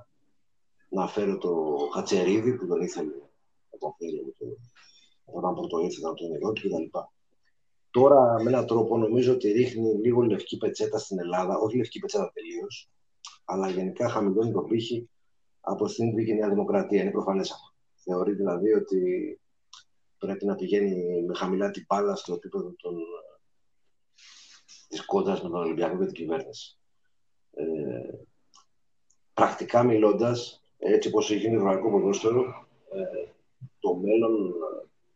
[0.88, 3.14] να φέρω το Χατσερίδη που τον ήθελε
[3.70, 4.34] να τον φέρει
[5.24, 6.98] όταν πρώτο ήρθε να τον ηρώ κτλ.
[7.90, 12.32] Τώρα με έναν τρόπο νομίζω ότι ρίχνει λίγο λευκή πετσέτα στην Ελλάδα, όχι λευκή πετσέτα
[12.34, 12.90] τελείως,
[13.44, 15.08] αλλά γενικά χαμηλώνει το πύχη
[15.60, 17.02] από στην και η Νέα Δημοκρατία.
[17.02, 17.72] Είναι προφανές αυτό.
[17.94, 19.00] Θεωρεί δηλαδή ότι
[20.26, 22.96] πρέπει να πηγαίνει με χαμηλά την μπάλα στο επίπεδο των...
[24.88, 26.78] της κόντρας με τον Ολυμπιακό και την κυβέρνηση.
[27.54, 27.64] Ε,
[29.34, 32.42] πρακτικά μιλώντας, έτσι όπως έχει γίνει το ευρωπαϊκό ποδόσφαιρο,
[32.92, 33.30] ε,
[33.78, 34.54] το μέλλον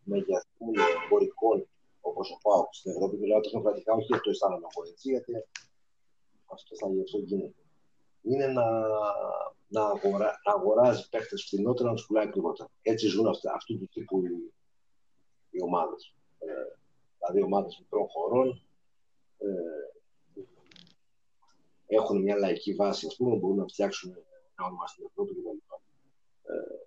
[0.03, 1.67] μεγεθούν εμπορικών
[2.01, 5.33] όπως ο Πάοκ στην Ευρώπη, μιλάω τεχνοκρατικά, όχι αυτό αισθάνομαι εγώ έτσι, γιατί
[6.47, 7.55] αυτό θα αυτό γίνεται.
[8.23, 8.65] είναι να,
[9.67, 12.71] να, αγορά, να αγοράζει παίχτες φθηνότερα, να τους πουλάει ακριβότερα.
[12.83, 14.53] Έτσι ζουν αυτά, αυτού του τύπου οι,
[15.57, 16.15] οι ομάδες.
[16.39, 16.47] Ε,
[17.19, 18.63] δηλαδή ομάδες μικρών χωρών
[19.39, 19.47] ε,
[21.87, 25.73] έχουν μια λαϊκή βάση, ας πούμε, μπορούν να φτιάξουν ένα όνομα στην Ευρώπη κλπ.
[26.43, 26.87] Ε,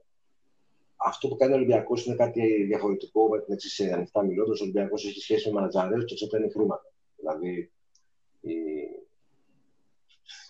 [0.96, 4.60] αυτό που κάνει ο Ολυμπιακός είναι κάτι διαφορετικό με την εξής ανοιχτά μιλώντας.
[4.60, 6.92] Ο Ολυμπιακός έχει σχέση με μανατζαρέου και εξωπαίνει χρήματα.
[7.16, 7.72] Δηλαδή,
[8.42, 8.54] η,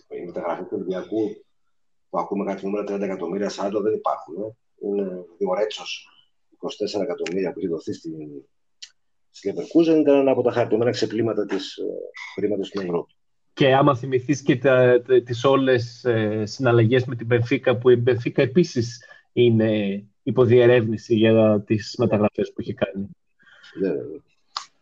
[0.08, 1.46] η μεταγραφή του Ολυμπιακού
[2.10, 4.44] που ακούμε κάτι νούμερα 30 εκατομμύρια, 40 δεν υπάρχουν.
[4.44, 4.56] Ε.
[4.82, 6.19] Είναι ο Ρέτσος
[6.98, 8.14] 24 εκατομμύρια που έχει δοθεί στην,
[9.30, 11.84] στη Leverkusen ήταν από τα χαριτωμένα ξεπλήματα της ε,
[12.36, 13.14] χρήματος στην Ευρώπη.
[13.54, 14.60] Και άμα θυμηθείς και
[15.24, 19.04] τις όλες ε, συναλλαγές με την Πενφύκα, που η Πενφύκα επίσης
[19.34, 23.10] είναι υποδιερεύνηση για τις μεταγραφές που έχει κάνει.
[23.80, 23.92] Ναι,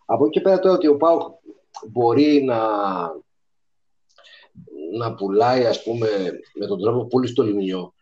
[0.05, 1.21] Από εκεί πέρα τώρα ότι ο Πάουκ
[1.87, 2.59] μπορεί να,
[4.97, 6.07] να πουλάει, ας πούμε,
[6.55, 7.93] με τον τρόπο που πούλησε το Λιμνιό,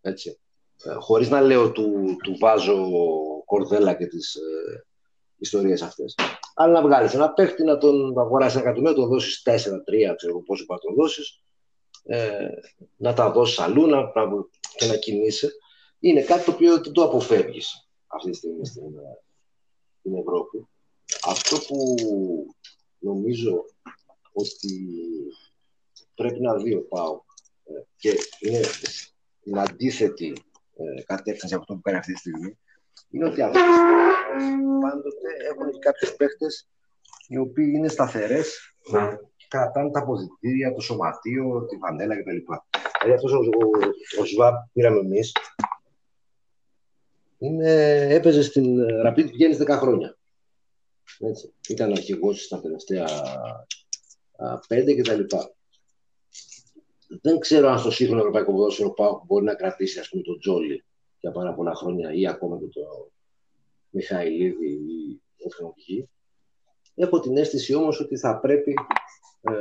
[0.00, 0.43] έτσι, ε,
[0.98, 2.88] χωρίς να λέω του, του βάζω
[3.44, 4.86] κορδέλα και τις ε,
[5.36, 6.14] ιστορίες αυτές.
[6.54, 10.42] Αλλά να βγάλεις ένα παίχτη, να τον αγοράσει ένα εκατομμύριο, να τον δώσεις 4-3, ξέρω
[10.42, 11.42] πόσο να τον δώσεις,
[12.04, 12.48] ε,
[12.96, 14.12] να τα δώσεις αλλού να,
[14.76, 15.52] και να κινείσαι.
[15.98, 18.92] Είναι κάτι το οποίο δεν το αποφεύγεις αυτή τη στιγμή στην,
[19.98, 20.68] στην Ευρώπη.
[21.26, 21.94] Αυτό που
[22.98, 23.64] νομίζω
[24.32, 24.88] ότι
[26.14, 27.20] πρέπει να δει ο ΠΑΟ
[27.64, 28.62] ε, και είναι
[29.40, 30.32] στην αντίθετη
[30.76, 32.58] ε, κατεύθυνση από αυτό που κάνει αυτή τη στιγμή
[33.10, 33.58] είναι ότι αυτοί
[34.80, 36.68] πάντοτε έχουν και κάποιους παίχτες
[37.28, 38.76] οι οποίοι είναι σταθερές
[39.36, 42.36] και κρατάνε τα αποδητήρια, το σωματείο, τη βανέλα κτλ.
[43.00, 45.32] Δηλαδή αυτός ο, ο, ο Σβάπ πήραμε εμείς
[47.38, 50.16] είναι, έπαιζε στην Rapid βγαίνει 10 χρόνια.
[51.18, 51.52] Έτσι.
[51.68, 53.06] Ήταν αρχηγός στα τελευταία
[54.68, 55.20] πέντε κτλ.
[57.08, 60.84] Δεν ξέρω αν στο σύγχρονο ευρωπαϊκό ποδόσφαιρο πάω μπορεί να κρατήσει ας πούμε, τον Τζόλι
[61.20, 63.10] για πάρα πολλά χρόνια ή ακόμα και το
[63.90, 66.08] Μιχαηλίδη ή όποιον βγει.
[66.94, 68.74] Έχω την αίσθηση όμως ότι θα πρέπει
[69.40, 69.52] ε,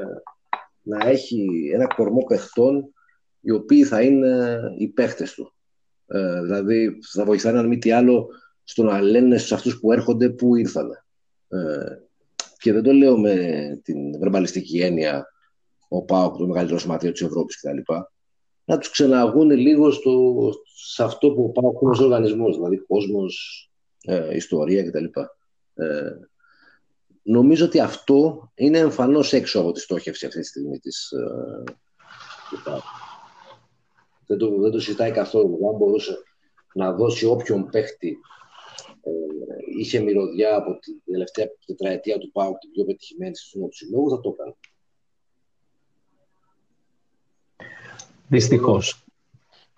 [0.81, 2.93] να έχει ένα κορμό παιχτών
[3.41, 5.53] οι οποίοι θα είναι οι παίχτες του.
[6.07, 8.27] Ε, δηλαδή θα βοηθάνε αν μη τι άλλο
[8.63, 10.89] στο να λένε στους αυτούς που έρχονται που ήρθαν.
[11.47, 11.97] Ε,
[12.57, 13.35] και δεν το λέω με
[13.83, 15.32] την βερμπαλιστική έννοια
[15.95, 17.93] ο ΠΑΟΚ, το μεγαλύτερο σωματείο της Ευρώπης κτλ.
[18.65, 20.33] Να τους ξεναγούν λίγο στο,
[20.75, 23.69] σε αυτό που ο ΠΑΟΚ είναι ως οργανισμός, δηλαδή κόσμος,
[24.01, 25.05] ε, ιστορία κτλ.
[25.73, 26.11] Ε,
[27.23, 31.63] νομίζω ότι αυτό είναι εμφανώς έξω από τη στόχευση αυτή τη στιγμή της, ε,
[32.49, 32.83] του ΠΑΟΚ
[34.27, 35.69] δεν το, δεν το συζητάει καθόλου.
[35.69, 36.17] Αν μπορούσε
[36.73, 38.17] να δώσει όποιον παίχτη
[39.01, 39.11] ε,
[39.79, 44.35] είχε μυρωδιά από την τελευταία τετραετία του ΠΑΟΚ, την πιο πετυχημένη στον του θα το
[44.39, 44.55] έκανε.
[48.33, 49.03] Δυστυχώς.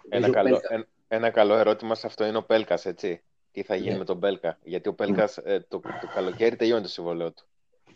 [0.09, 3.21] Ένα, καλό, ένα, ένα καλό ερώτημα σε αυτό είναι ο Πέλκας, έτσι.
[3.51, 3.97] Τι θα γίνει ναι.
[3.97, 4.57] με τον Πέλκα.
[4.63, 5.53] Γιατί ο Πέλκας ναι.
[5.53, 7.43] ε, το, το καλοκαίρι τελειώνει το συμβολέο του.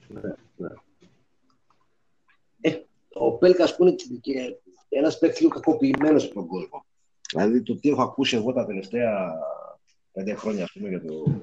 [0.07, 0.21] Ναι,
[0.55, 0.67] ναι.
[2.61, 2.81] Ε,
[3.13, 4.57] ο Πέλκας που είναι και
[4.89, 6.85] ένας παίκτης λίγο κακοποιημένος από τον κόσμο.
[7.31, 9.33] Δηλαδή το τι έχω ακούσει εγώ τα τελευταία
[10.11, 11.41] πέντε χρόνια, ας πούμε, για το.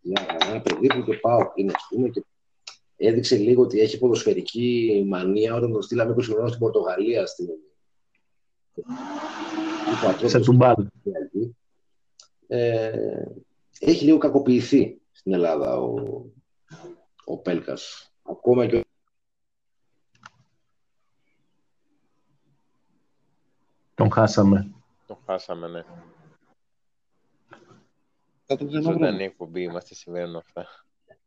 [0.00, 2.24] Για ένα παιδί που το πάω, είναι, ας πούμε, και
[2.96, 7.26] έδειξε λίγο ότι έχει ποδοσφαιρική μανία όταν τον στείλαμε 20 χρόνια στην Πορτογαλία.
[7.26, 7.46] Στην...
[10.24, 10.86] Σε τουμπάλ.
[12.46, 13.24] Ε,
[13.78, 15.94] έχει λίγο κακοποιηθεί στην Ελλάδα ο,
[17.24, 18.12] ο Πέλκας.
[18.22, 18.84] Ακόμα και
[23.98, 24.70] Τον χάσαμε.
[25.06, 25.84] Τον χάσαμε, ναι.
[28.44, 30.66] Θα τον Ζωντανή εκπομπή είμαστε, συμβαίνουν αυτά.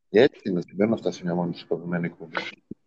[0.10, 2.38] Έτσι είναι, συμβαίνουν αυτά σε μια μόνη σκοπημένη εκπομπή.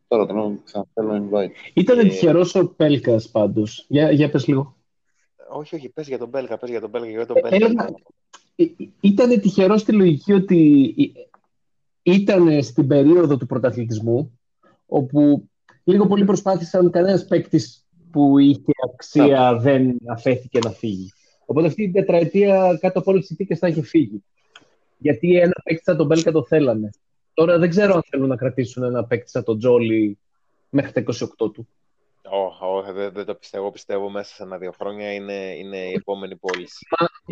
[0.09, 1.51] Τώρα τον ξαναθέλω invite.
[1.75, 2.03] Ήταν ε...
[2.03, 3.85] τυχερός ο Πέλκας πάντως.
[3.89, 4.77] Για, για πες λίγο.
[5.49, 7.95] Όχι, όχι, πες για τον Πέλκα, πες για τον Πέλκα, για τον Πέλκα.
[8.57, 8.65] Ε,
[9.01, 10.95] ήταν τυχερός στη λογική ότι
[12.03, 14.39] ήταν στην περίοδο του πρωταθλητισμού,
[14.87, 15.49] όπου
[15.85, 17.61] λίγο πολύ προσπάθησαν κανένας παίκτη
[18.11, 21.13] που είχε αξία δεν αφέθηκε να φύγει.
[21.47, 24.25] Οπότε αυτή την τετραετία κάτω από όλες τις συνθήκες θα είχε φύγει.
[24.99, 26.91] Γιατί ένα παίκτη σαν τον Μπέλκα το θέλανε.
[27.35, 30.19] Τώρα δεν ξέρω αν θέλουν να κρατήσουν ένα παίκτη σαν τον Τζόλι
[30.69, 31.03] μέχρι τα
[31.47, 31.69] 28 του.
[32.61, 33.71] Όχι, δεν, δεν το πιστεύω.
[33.71, 36.87] Πιστεύω μέσα σε ένα-δύο χρόνια είναι, είναι η επόμενη πώληση.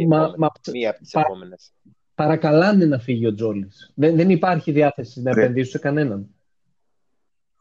[0.08, 1.72] Μα, μα, Μία από τις πα, επόμενες.
[2.14, 3.92] Παρακαλάνε να φύγει ο Τζόλις.
[3.94, 6.28] Δεν, δεν υπάρχει διάθεση να επενδύσουν σε κανέναν.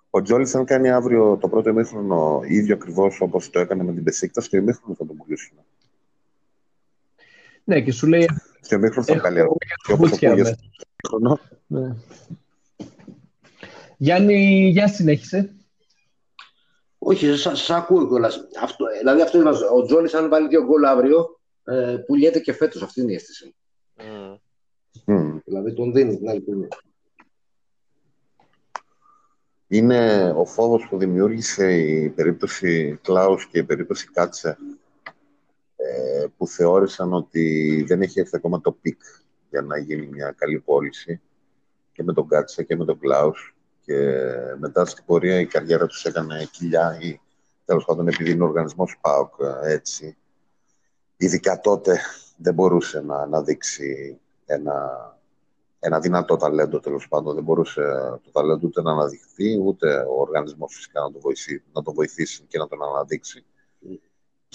[0.09, 4.03] Ο Τζόλις, αν κάνει αύριο το πρώτο ημίχρονο ίδιο ακριβώς όπως το έκανε με την
[4.03, 5.57] Πεσίκτα, στο ημίχρονο θα τον πουλήσουν.
[7.71, 8.29] Ναι, και σου λέει.
[8.61, 9.43] Στο ημίχρονο θα βγάλει
[11.07, 11.95] το ναι.
[13.97, 15.55] Γιάννη, για συνέχισε.
[16.97, 18.47] Όχι, σας ακούω κιόλας.
[18.99, 22.81] Δηλαδή αυτό είναι, ο Τζόλης, αν βάλει δύο γκολ αύριο, ε, πουλιέται και φέτος.
[22.81, 23.55] Αυτή είναι η αίσθηση.
[23.97, 24.35] Mm.
[25.05, 25.41] Mm.
[25.45, 26.67] Δηλαδή τον δίνει την άλλη στιγμή.
[29.67, 34.57] Είναι ο φόβος που δημιούργησε η περίπτωση Κλάους και η περίπτωση Κάτσε
[35.83, 39.01] ε, που θεώρησαν ότι δεν έχει έρθει ακόμα το peak
[39.49, 41.21] για να γίνει μια καλή πώληση
[41.91, 44.23] και με τον Κάτσε και με τον Κλάους και
[44.59, 47.19] μετά στην πορεία η καριέρα τους έκανε κοιλιά ή
[47.65, 50.17] τέλος πάντων επειδή είναι ο οργανισμός ΠΑΟΚ έτσι
[51.17, 51.99] ειδικά τότε
[52.37, 54.75] δεν μπορούσε να αναδείξει ένα,
[55.79, 57.35] ένα δυνατό ταλέντο τέλος πάντων.
[57.35, 57.81] Δεν μπορούσε
[58.23, 62.43] το ταλέντο ούτε να αναδειχθεί, ούτε ο οργανισμός φυσικά να το, βοηθήσει, να το βοηθήσει
[62.47, 63.45] και να τον αναδείξει.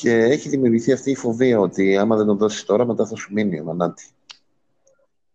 [0.00, 3.32] Και έχει δημιουργηθεί αυτή η φοβία ότι άμα δεν τον δώσεις τώρα, μετά θα σου
[3.32, 4.06] μείνει ο Μανάτη.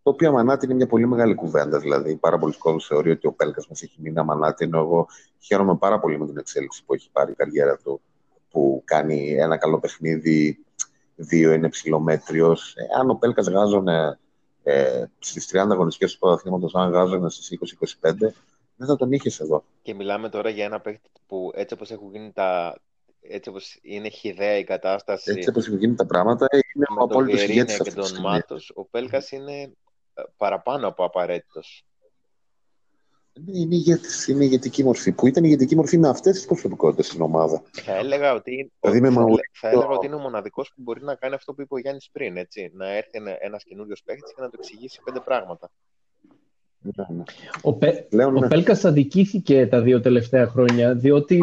[0.04, 1.80] Το οποίο Αμανάτη είναι μια πολύ μεγάλη κουβέντα.
[1.80, 5.08] Δηλαδή, πάρα πολλοί κόσμοι θεωρεί ότι ο Πέλκας μας έχει μείνει Αμανάτη, ενώ εγώ
[5.40, 8.02] χαίρομαι πάρα πολύ με την εξέλιξη που έχει πάρει η καριέρα του,
[8.50, 10.66] που κάνει ένα καλό παιχνίδι,
[11.16, 12.76] δύο είναι ψηλομέτριος.
[12.76, 14.20] Ε, αν ο Πέλκας γάζωνε
[14.64, 17.60] ε, στις 30 αγωνιστικές του πρωταθλήματος, αν γάζωνε στις
[18.02, 18.14] 20-25,
[18.76, 19.64] δεν θα τον είχες εδώ.
[19.82, 22.78] Και μιλάμε τώρα για ένα παίκτη που έτσι όπως έχουν γίνει τα.
[23.22, 25.32] Έτσι όπως είναι χιδέα η κατάσταση.
[25.32, 28.72] Έτσι όπως έχουν γίνει τα πράγματα, είναι ο απόλυτος ηγέτης και τον Μάτος.
[28.76, 29.62] Ο Πέλκας είναι
[30.14, 31.86] ε, παραπάνω από απαραίτητος.
[33.46, 35.12] Είναι, ηγέτης, είναι ηγετική μορφή.
[35.12, 37.64] Που ήταν ηγετική μορφή με αυτές τις προσωπικότητες στην ομάδα.
[37.72, 41.34] Θα έλεγα ότι, δηλαδή θα, θα έλεγα ότι είναι ο μοναδικός που μπορεί να κάνει
[41.34, 42.38] αυτό που είπε ο Γιάννης πριν.
[42.38, 45.72] Έτσι, να έρθει ένα καινούριος παίκτης και να του εξηγήσει πέντε πράγματα.
[46.80, 47.24] Ναι, ναι.
[47.62, 48.08] Ο, Πε...
[48.12, 48.46] Λέω, ναι.
[48.46, 51.40] ο Πέλκας αδικήθηκε τα δύο τελευταία χρόνια, διότι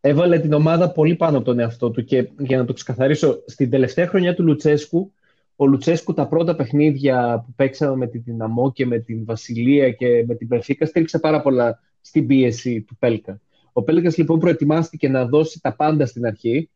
[0.00, 3.70] έβαλε την ομάδα πολύ πάνω από τον εαυτό του και για να το ξεκαθαρίσω, στην
[3.70, 5.12] τελευταία χρονιά του Λουτσέσκου
[5.60, 10.24] ο Λουτσέσκου τα πρώτα παιχνίδια που παίξαμε με την Δυναμό και με την Βασιλεία και
[10.26, 13.40] με την Περφίκα στήριξε πάρα πολλά στην πίεση του Πέλκα.
[13.72, 16.70] Ο Πέλκας λοιπόν προετοιμάστηκε να δώσει τα πάντα στην αρχή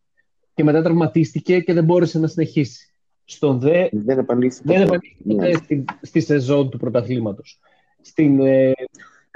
[0.55, 2.89] και μετά τραυματίστηκε και δεν μπόρεσε να συνεχίσει.
[3.25, 4.62] Στον δε, δεν επανήλθε,
[5.22, 5.53] ναι.
[5.53, 7.59] στη, στη σεζόν του πρωταθλήματος.
[8.01, 8.72] Στην, ε...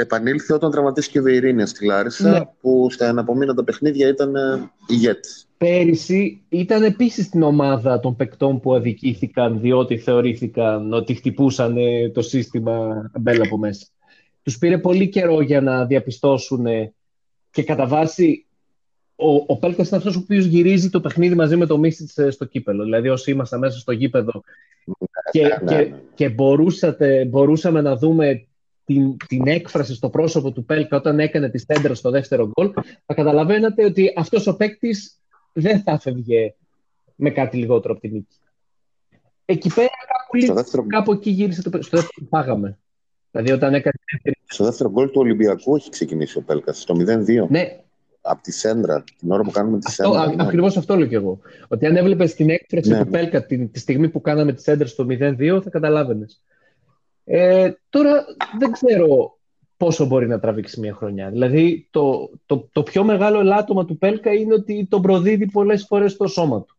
[0.00, 2.40] Επανήλθε όταν τραυματίστηκε ο Βεϊρίνιας στη Λάρισα, ναι.
[2.60, 8.74] που στα εναπομείνοντα παιχνίδια ήταν ε, ηγέτης πέρυσι ήταν επίσης στην ομάδα των παικτών που
[8.74, 11.76] αδικήθηκαν διότι θεωρήθηκαν ότι χτυπούσαν
[12.12, 13.86] το σύστημα μπέλα από μέσα.
[14.42, 16.66] Τους πήρε πολύ καιρό για να διαπιστώσουν
[17.50, 18.46] και κατά βάση
[19.16, 22.44] ο, ο Πέλκας είναι αυτός ο οποίος γυρίζει το παιχνίδι μαζί με το Μίσιτς στο
[22.44, 22.84] κύπελο.
[22.84, 24.42] Δηλαδή όσοι ήμασταν μέσα στο γήπεδο
[25.30, 25.92] και, ναι, και, ναι.
[26.14, 28.46] και μπορούσατε, μπορούσαμε να δούμε
[28.88, 32.72] την, την έκφραση στο πρόσωπο του Πέλκα όταν έκανε τη στέντρα στο δεύτερο γκολ,
[33.06, 35.20] θα καταλαβαίνετε ότι αυτός ο παίκτης
[35.52, 36.54] δεν θα έφευγε
[37.14, 38.36] με κάτι λιγότερο από την νίκη.
[39.44, 40.86] Εκεί πέρα κάπου, δεύτερο...
[40.86, 42.78] κάπου εκεί γύρισε το Στο δεύτερο πάγαμε.
[43.30, 43.94] Δηλαδή όταν έκανε...
[44.44, 46.80] Στο δεύτερο γκολ του Ολυμπιακού έχει ξεκινήσει ο Πέλκας.
[46.80, 47.48] Στο 0-2.
[47.48, 47.80] Ναι.
[48.20, 50.26] Από τη σέντρα, την ώρα που κάνουμε τη σέντρα.
[50.26, 50.42] Ναι.
[50.42, 51.38] Ακριβώς αυτό λέω κι εγώ.
[51.68, 52.98] Ότι αν έβλεπες την έκφραση ναι.
[52.98, 56.42] του Πέλκα τη, τη στιγμή που κάναμε τη σέντρα στο 0-2, θα καταλάβαινες.
[57.30, 58.24] Ε, τώρα
[58.58, 59.38] δεν ξέρω
[59.76, 61.30] πόσο μπορεί να τραβήξει μια χρονιά.
[61.30, 66.12] Δηλαδή, το, το, το πιο μεγάλο ελάττωμα του Πέλκα είναι ότι τον προδίδει πολλές φορές
[66.12, 66.76] στο σώμα του.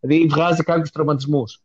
[0.00, 1.62] Δηλαδή, βγάζει κάποιους τραυματισμούς.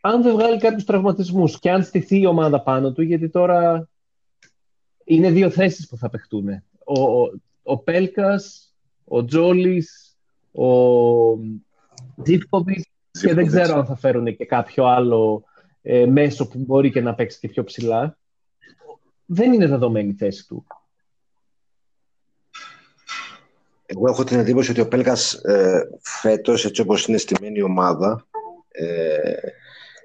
[0.00, 3.88] Αν δεν βγάλει κάποιους τραυματισμούς και αν στηθεί η ομάδα πάνω του, γιατί τώρα
[5.04, 6.48] είναι δύο θέσεις που θα παιχτούν.
[6.84, 10.16] Ο, ο, ο Πέλκας, ο Τζόλης,
[10.52, 10.66] ο
[12.22, 15.44] Τζίτκοβιτ και δεν ξέρω αν θα φέρουν και κάποιο άλλο
[15.82, 18.18] ε, μέσο που μπορεί και να παίξει και πιο ψηλά
[19.24, 20.66] δεν είναι δεδομένη η θέση του.
[23.86, 28.26] Εγώ έχω την εντύπωση ότι ο Πέλκας ε, φέτος, έτσι όπως είναι στημένη η ομάδα,
[28.68, 29.32] ε,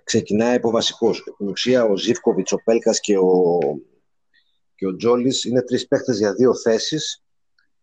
[0.03, 1.17] ξεκινάει από βασικός.
[1.17, 3.59] Στην ουσία ο Ζήφκοβιτς, ο Πέλκας και ο,
[4.75, 7.23] και ο Τζόλης είναι τρεις παίχτες για δύο θέσεις,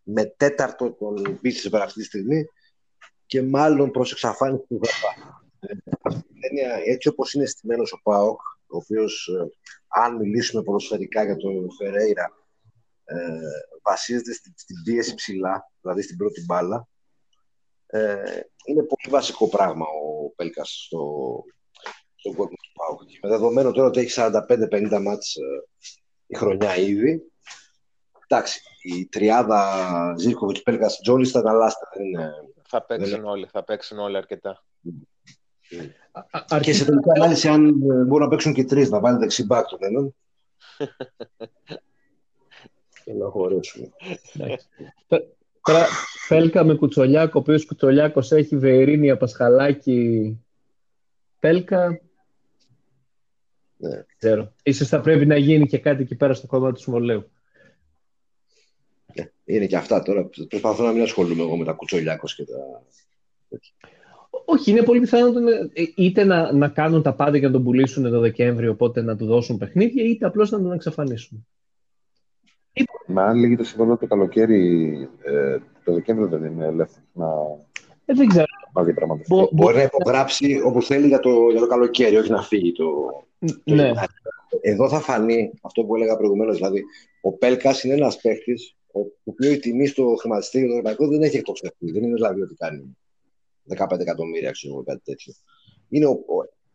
[0.03, 2.49] με τέταρτο τον Μπίτσισμπερ αυτή τη στιγμή
[3.27, 5.44] και μάλλον προς εξαφάνιση του Βερπά.
[5.65, 9.47] Ε, έτσι όπως είναι στημένος ο ΠΑΟΚ, ο οποίος ε,
[9.89, 12.33] αν μιλήσουμε ποδοσφαιρικά για τον Φερέιρα,
[13.05, 13.17] ε,
[13.83, 16.89] βασίζεται στην, στην πίεση ψηλά, δηλαδή στην πρώτη μπάλα.
[17.87, 18.23] Ε,
[18.67, 21.43] είναι πολύ βασικό πράγμα ο Πέλκας στο,
[22.15, 22.99] στον κόσμο του Πάου.
[23.23, 25.43] με δεδομένο τώρα ότι έχει 45-50 μάτς ε,
[26.27, 27.33] η χρονιά ήδη,
[28.27, 31.87] εντάξει, η τριάδα Ζήρκοβιτς, Πέλκας, Τζόλης θα αναλάστε.
[32.69, 34.65] Θα παίξουν όλοι, θα παίξουν όλοι αρκετά.
[36.61, 39.67] Και σε τελική ανάλυση, αν ε, μπορούν να παίξουν και τρεις, να βάλει δεξί μπακ
[39.67, 40.15] τον έναν.
[43.05, 43.91] και να χωρέσουμε.
[45.63, 45.87] Τώρα,
[46.29, 50.39] Πέλκα με Κουτσολιάκο, ο οποίος Κουτσολιάκος έχει Βερίνια, Πασχαλάκη,
[51.39, 52.01] Πέλκα.
[53.77, 54.05] Ναι.
[54.19, 54.53] Ξέρω.
[54.63, 57.31] Ίσως θα πρέπει να γίνει και κάτι εκεί πέρα στο κόμμα του Σμολέου.
[59.15, 59.31] Ναι.
[59.45, 60.31] είναι και αυτά τώρα.
[60.49, 62.83] Προσπαθώ να μην ασχολούμαι εγώ με τα κουτσολιάκος και τα.
[64.45, 65.33] Όχι, είναι πολύ πιθανό
[65.97, 69.27] είτε να, να κάνουν τα πάντα για να τον πουλήσουν το Δεκέμβριο, οπότε να του
[69.27, 71.47] δώσουν παιχνίδια, είτε απλώς να τον εξαφανίσουν.
[73.07, 77.27] Μα αν λέγεται συμφωνώ το καλοκαίρι, ε, το Δεκέμβριο δεν είναι ελεύθερο να.
[78.05, 78.45] Ε, δεν ξέρω.
[79.29, 82.85] Μπο, μπορεί να υπογράψει όπως θέλει για το, για το καλοκαίρι, όχι να φύγει το.
[83.65, 83.93] Ναι.
[84.61, 86.57] Εδώ θα φανεί αυτό που έλεγα προηγουμένως.
[86.57, 86.85] Δηλαδή,
[87.21, 88.55] ο Πέλκας είναι ένας παίχτη,
[88.93, 91.91] ο οποίο η τιμή στο χρηματιστήριο του Ευρωπαϊκού δεν έχει εκτοξευτεί.
[91.91, 92.97] Δεν είναι δηλαδή ότι κάνει
[93.77, 95.33] 15 εκατομμύρια, ξέρω κάτι τέτοιο.
[95.89, 96.19] Είναι ο,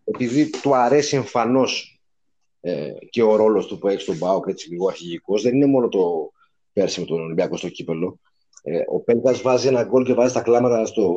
[0.04, 2.02] επειδή του αρέσει εμφανώς
[2.62, 5.88] ε, και ο ρόλος του που έχει στον Πάοκ έτσι λίγο αρχηγικός, δεν είναι μόνο
[5.88, 6.32] το
[6.74, 8.20] πέρσι με τον Ολυμπιακό στο κύπελο.
[8.64, 11.16] Ε, ο Πέλκα βάζει ένα γκολ και βάζει τα κλάματα στο,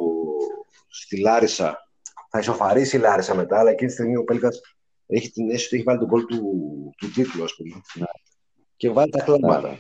[0.89, 1.91] στη Λάρισα.
[2.31, 4.49] Θα ισοφαρίσει η Λάρισα μετά, αλλά εκείνη τη στιγμή ο Πέλκα
[5.07, 6.41] έχει την αίσθηση ότι έχει βάλει τον γκολ του,
[6.97, 7.83] του τίτλου, ας πούμε.
[7.95, 8.05] Ναι.
[8.77, 9.69] Και βάζει τα κλάματα.
[9.69, 9.79] Ναι.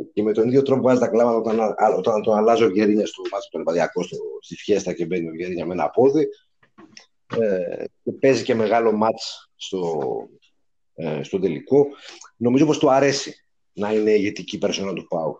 [0.00, 3.06] Ε, και με τον ίδιο τρόπο βάζεις τα κλάματα όταν, όταν τον αλλάζει ο Βιερίνια
[3.06, 4.02] στο μάτι του Ελπαδιακού
[4.40, 6.28] στη Φιέστα και μπαίνει ο Βιερίνια με ένα πόδι.
[7.38, 10.02] Ε, και παίζει και μεγάλο μάτς στο,
[10.94, 11.86] ε, στο τελικό.
[12.36, 15.36] Νομίζω πως του αρέσει να είναι ηγετική περσόνα του Πάου.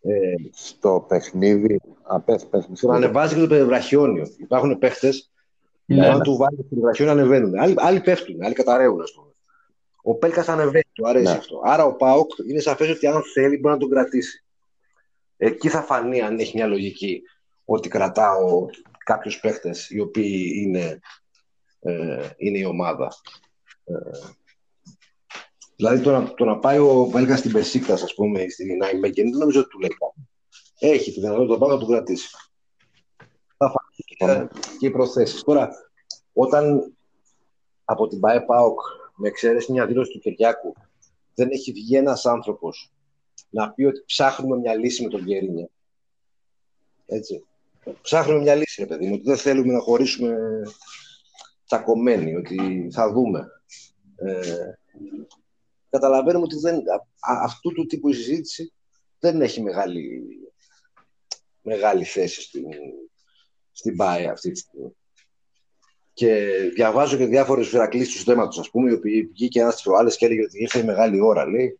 [0.00, 2.44] Ε, στο παιχνίδι, απέθ,
[2.80, 4.26] Τον ανεβάζει και το πεδευραχιόνιο.
[4.38, 5.30] Υπάρχουν παίχτες
[5.84, 6.22] ναι, αν ναι.
[6.22, 7.58] του βάλεις το πεδευραχιόνιο ανεβαίνουν.
[7.58, 9.28] Άλλοι, άλλοι πέφτουν, άλλοι καταραίουν, ας πούμε.
[10.08, 11.38] Ο Πέλκα ανεβαίνει, του αρέσει ναι.
[11.38, 11.60] αυτό.
[11.64, 14.44] Άρα ο Πάοκ είναι σαφές ότι αν θέλει μπορεί να τον κρατήσει.
[15.36, 17.22] Εκεί θα φανεί αν έχει μια λογική
[17.64, 18.66] ότι κρατάω
[19.04, 21.00] κάποιους παίχτε οι οποίοι είναι,
[21.80, 23.12] ε, είναι η ομάδα.
[23.84, 23.94] Ε,
[25.76, 29.38] Δηλαδή το να, το να πάει ο Βέλγα στην Πεσίκτα, ας πούμε, στην Νάιμεκεν, δεν
[29.38, 30.28] νομίζω ότι του λέει κάτι.
[30.78, 32.28] Έχει τη δυνατότητα να το κρατήσει.
[33.56, 35.42] Θα φανεί και, και οι προθέσεις.
[35.42, 35.70] Τώρα,
[36.32, 36.94] όταν
[37.84, 38.80] από την ΠαΕ ΠΑΟΚ,
[39.18, 40.74] με εξαίρεση μια δήλωση του Κυριάκου,
[41.34, 42.92] δεν έχει βγει ένας άνθρωπος
[43.50, 45.68] να πει ότι ψάχνουμε μια λύση με τον Γκερίνια.
[47.06, 47.44] Έτσι.
[48.02, 50.36] Ψάχνουμε μια λύση, ρε παιδί μου, ότι δεν θέλουμε να χωρίσουμε
[51.66, 53.46] τσακωμένοι, ότι θα δούμε.
[54.16, 54.72] Ε,
[55.90, 56.82] καταλαβαίνουμε ότι δεν,
[57.20, 58.72] αυτού του τύπου η συζήτηση
[59.18, 60.20] δεν έχει μεγάλη,
[61.62, 62.64] μεγάλη θέση στην,
[63.72, 64.96] στην ΠΑΕ αυτή τη στιγμή.
[66.18, 70.24] Και διαβάζω και διάφορες φυρακλήσει τους θέματο, ας πούμε, οι οποίοι βγήκε ένας προάλλε και
[70.26, 71.78] έλεγε ότι ήρθε η μεγάλη ώρα, λέει.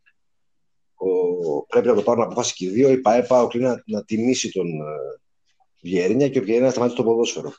[0.95, 2.89] Ο, πρέπει να το πάρουν απόφαση και οι δύο.
[2.91, 5.21] Η ΠΑΕ πάω να, να τιμήσει τον uh,
[5.83, 7.53] Βιερίνια και ο Βιερίνια να σταματήσει το ποδόσφαιρο.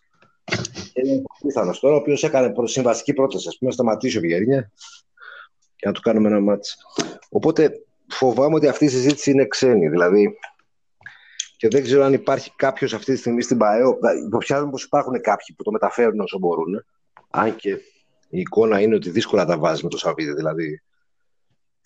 [0.93, 4.21] Και είναι ο πιθανός τώρα, ο οποίος έκανε συμβαστική πρόταση, ας πούμε, να σταματήσει ο
[4.21, 4.71] Βιερίνια
[5.75, 6.77] και να του κάνουμε ένα μάτς.
[7.29, 9.89] Οπότε φοβάμαι ότι αυτή η συζήτηση είναι ξένη.
[9.89, 10.37] Δηλαδή,
[11.59, 13.97] και δεν ξέρω αν υπάρχει κάποιος αυτή τη στιγμή στην ΠαΕΟ.
[14.25, 16.85] Υποψιάζομαι πως υπάρχουν κάποιοι που το μεταφέρουν όσο μπορούν.
[17.29, 17.69] Αν και
[18.29, 20.81] η εικόνα είναι ότι δύσκολα τα βάζεις με το Σαββίδι, δηλαδή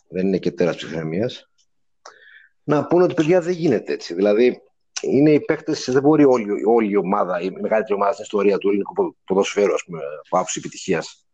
[0.08, 1.50] δεν είναι και τέρας ψυχραιμίας.
[2.64, 4.14] Να πούνε ότι παιδιά δεν γίνεται έτσι.
[4.14, 4.62] Δηλαδή,
[5.02, 8.68] είναι οι παίκτες, δεν μπορεί όλη, όλη η ομάδα, η μεγαλύτερη ομάδα στην ιστορία του
[8.68, 11.26] ελληνικού ποδοσφαίρου, ας πούμε, από άποψη επιτυχίας,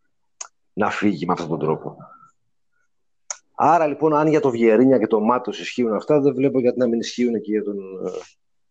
[0.73, 1.97] να φύγει με αυτόν τον τρόπο.
[3.61, 6.87] Άρα λοιπόν, αν για το Βιερίνια και το Μάτος ισχύουν αυτά, δεν βλέπω γιατί να
[6.87, 8.09] μην ισχύουν και για τον, ε,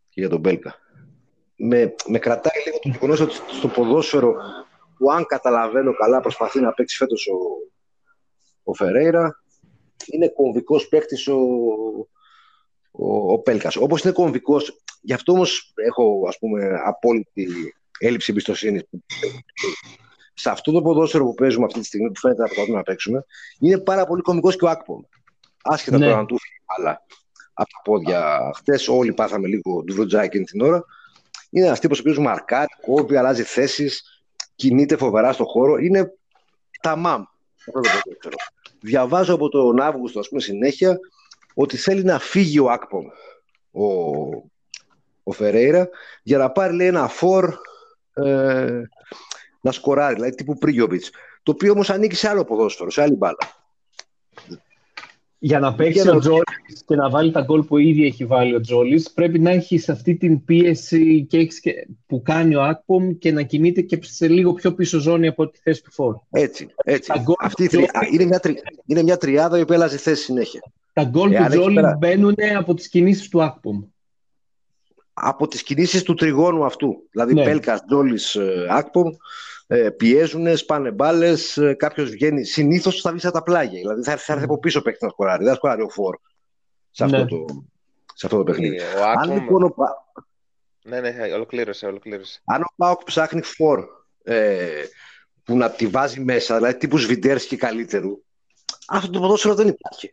[0.08, 0.74] και για τον Μπέλκα.
[1.56, 4.34] Με, με κρατάει λίγο το γεγονός ότι στο ποδόσφαιρο
[4.96, 7.36] που αν καταλαβαίνω καλά προσπαθεί να παίξει φέτος ο,
[8.62, 9.42] ο Φερέιρα,
[10.06, 11.38] είναι κομβικός παίκτης ο,
[12.90, 13.76] ο, ο Πέλκας.
[13.76, 18.82] Όπως είναι κομβικός, γι' αυτό όμως έχω ας πούμε, απόλυτη έλλειψη εμπιστοσύνης
[20.38, 23.24] σε αυτό το ποδόσφαιρο που παίζουμε αυτή τη στιγμή, που φαίνεται να προσπαθούμε να παίξουμε,
[23.60, 25.00] είναι πάρα πολύ κωμικός και ο Άκπομ.
[25.62, 26.06] Άσχετα ναι.
[26.06, 27.02] τώρα αν του αλλά
[27.52, 28.50] από τα πόδια.
[28.56, 30.84] Χθες όλοι πάθαμε λίγο ντουβλουτζάκι εκείνη την ώρα.
[31.50, 34.22] Είναι ένας τύπος ο οποίος μαρκάρει, κόβει, αλλάζει θέσεις,
[34.54, 35.76] κινείται φοβερά στον χώρο.
[35.76, 36.12] Είναι
[36.80, 37.22] τα μαμ.
[38.80, 40.98] Διαβάζω από τον Αύγουστο, ας πούμε, συνέχεια
[41.54, 43.04] ότι θέλει να φύγει ο Άκπομ,
[43.70, 43.86] ο,
[45.22, 45.88] ο Φερέιρα,
[46.22, 47.54] για να πάρει λέει, ένα φορ
[48.14, 48.82] ε,
[49.68, 51.04] να σκοράρει, δηλαδή τύπου Πρίγιοβιτ.
[51.42, 53.38] Το οποίο όμως ανήκει σε άλλο ποδόσφαιρο, σε άλλη μπάλα.
[55.40, 56.42] Για να παίξει ο Τζόλι
[56.86, 60.16] και να βάλει τα γκολ που ήδη έχει βάλει ο Τζόλι, πρέπει να έχει αυτή
[60.16, 61.48] την πίεση και
[62.06, 65.58] που κάνει ο Άκπομ και να κινείται και σε λίγο πιο πίσω ζώνη από τη
[65.62, 66.16] θέση του φόρ.
[66.30, 66.68] Έτσι.
[66.84, 67.12] έτσι.
[67.40, 67.88] Αυτή τρι...
[68.12, 68.62] είναι, μια τρι...
[68.86, 70.60] είναι μια τριάδα η οποία αλλάζει θέση συνέχεια.
[70.92, 71.96] Τα γκολ του Τζόλι πέρα...
[71.98, 73.82] μπαίνουν από τις κινήσεις του Άκπομ.
[75.12, 76.96] Από τις κινήσεις του τριγώνου αυτού.
[77.10, 77.44] Δηλαδή ναι.
[77.44, 79.16] Πέλκας, Τζόλι, ε, Άκπομ ε,
[79.96, 82.44] πιέζουν, σπάνε μπάλες, ε, κάποιος βγαίνει.
[82.44, 83.80] Συνήθως θα βγει τα πλάγια.
[83.80, 85.42] Δηλαδή θα, θα έρθει από πίσω παίκτης να σκοράρει.
[85.42, 86.16] Δεν θα σκοράρει ο Φόρ
[86.90, 87.24] σε αυτό, ναι.
[87.24, 87.44] το,
[88.14, 88.76] σε αυτό το παιχνίδι.
[88.76, 89.74] Ε, ο Αν λοιπόν ο...
[90.84, 92.40] Ναι, ναι, ολοκλήρωσε, ολοκλήρωσε.
[92.44, 93.84] Αν ο Πάοκ ψάχνει Φόρ
[94.22, 94.84] ε,
[95.44, 98.22] που να τη βάζει μέσα, δηλαδή τύπους Σβιντέρσκι καλύτερου,
[98.88, 100.10] αυτό το ποδόσφαιρο δεν υπάρχει.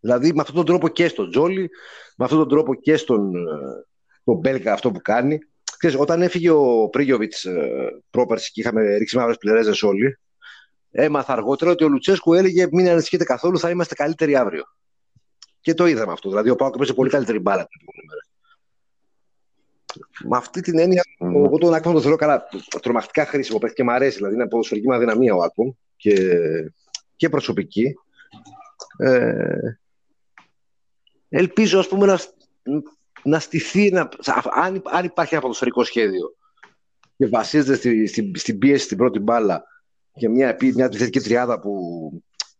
[0.00, 1.70] Δηλαδή με αυτόν τον τρόπο και στον Τζόλι,
[2.16, 3.84] με αυτόν τον τρόπο και στον ε,
[4.24, 5.38] τον Μπέλκα αυτό που κάνει.
[5.78, 10.18] Ξέρεις, όταν έφυγε ο Πρίγιοβιτς ε, πρόπερση και είχαμε ρίξει μαύρες πληρέζες όλοι,
[10.90, 14.64] έμαθα αργότερα ότι ο Λουτσέσκου έλεγε μην ανησυχείτε καθόλου, θα είμαστε καλύτεροι αύριο.
[15.60, 16.28] Και το είδαμε αυτό.
[16.28, 18.22] Δηλαδή ο Πάοκ έπαιζε πολύ καλύτερη μπάλα την επόμενη μέρα.
[20.24, 21.44] Με αυτή την έννοια, mm.
[21.44, 22.48] εγώ τον Άκπομ τον θεωρώ καλά.
[22.82, 24.16] Τρομακτικά χρήσιμο παίχτη και μου αρέσει.
[24.16, 26.14] Δηλαδή είναι ποδοσφαιρική μου αδυναμία ο Άκπομ και,
[27.16, 27.94] και προσωπική.
[28.98, 29.78] Ε,
[31.28, 32.18] ελπίζω, ας πούμε, να,
[33.24, 34.08] να στηθεί, να,
[34.54, 36.34] αν, αν υπάρχει ένα ποδοσφαιρικό σχέδιο
[37.16, 39.64] και βασίζεται στη, στη, στην πίεση στην πρώτη μπάλα
[40.12, 41.72] και μια, μια επιθετική τριάδα που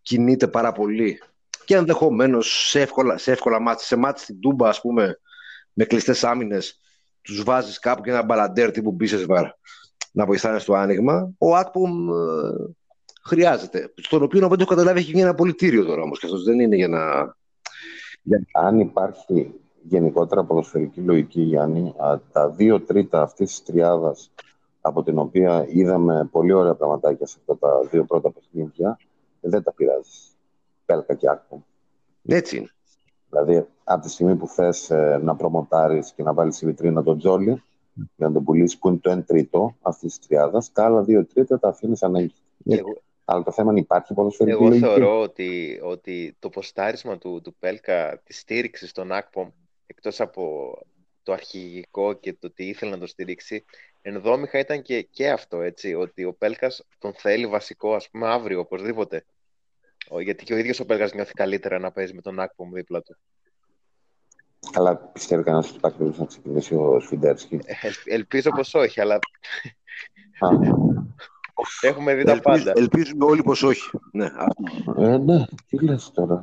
[0.03, 1.19] κινείται πάρα πολύ
[1.65, 5.21] και ενδεχομένως σε εύκολα, σε εύκολα μάτια, σε μάτια στην Τούμπα, ας πούμε,
[5.73, 6.81] με κλειστές άμυνες,
[7.23, 9.51] τους βάζεις κάπου και ένα μπαλαντέρ τύπου Μπίσεσβαρ
[10.13, 11.31] να βοηθάνε στο άνοιγμα.
[11.39, 12.15] Ο Άκπομ ε,
[13.25, 13.93] χρειάζεται.
[13.97, 16.19] Στον οποίο, δεν το καταλάβει, έχει γίνει ένα πολιτήριο τώρα όμως.
[16.19, 17.35] Και αυτό δεν είναι για να.
[18.53, 19.55] Αν υπάρχει
[19.89, 21.95] γενικότερα ποδοσφαιρική λογική, Γιάννη,
[22.33, 24.31] τα δύο τρίτα αυτής της τριάδας
[24.81, 28.99] από την οποία είδαμε πολύ ωραία πραγματάκια σε αυτά τα δύο πρώτα παιχνίδια,
[29.41, 30.37] δεν τα πειράζεις.
[30.85, 31.65] Πέλκα και Άκπο.
[32.27, 32.71] Έτσι είναι.
[33.31, 37.19] Δηλαδή, από τη στιγμή που θες ε, να προμοτάρεις και να βάλεις στη βιτρίνα τον
[37.19, 37.63] Τζόλι,
[37.95, 41.27] για να τον πουλήσεις που είναι το 1 τρίτο αυτής της τριάδας, τα άλλα δύο
[41.27, 42.35] τρίτα τα αφήνεις ανέγκη.
[42.65, 43.03] Εγώ...
[43.25, 44.87] Αλλά το θέμα είναι υπάρχει ποδοσφαιρική Εγώ λογική.
[44.87, 49.49] θεωρώ ότι, ότι το ποστάρισμα του, του Πέλκα τη στήριξη στον Άκπομ
[49.87, 50.73] εκτός από
[51.23, 53.65] το αρχηγικό και το ότι ήθελε να το στηρίξει,
[54.03, 58.61] ενδόμηχα ήταν και, και αυτό, έτσι, ότι ο Πέλκας τον θέλει βασικό, ας πούμε, αύριο,
[58.61, 59.25] οπωσδήποτε.
[60.23, 63.17] Γιατί και ο ίδιος ο Πέλκας νιώθει καλύτερα να παίζει με τον Άκπομ δίπλα του.
[64.73, 67.61] Αλλά πιστεύει κανένας ότι υπάρχει να ξεκινήσει ο Σφιντέρσκι.
[67.65, 69.19] Ε, ελπίζω πως όχι, αλλά...
[71.81, 72.73] Έχουμε δει τα πάντα.
[72.75, 73.91] Ελπίζουμε όλοι πως όχι.
[74.13, 74.29] Ναι,
[74.97, 76.43] ε, ναι τι λες τώρα.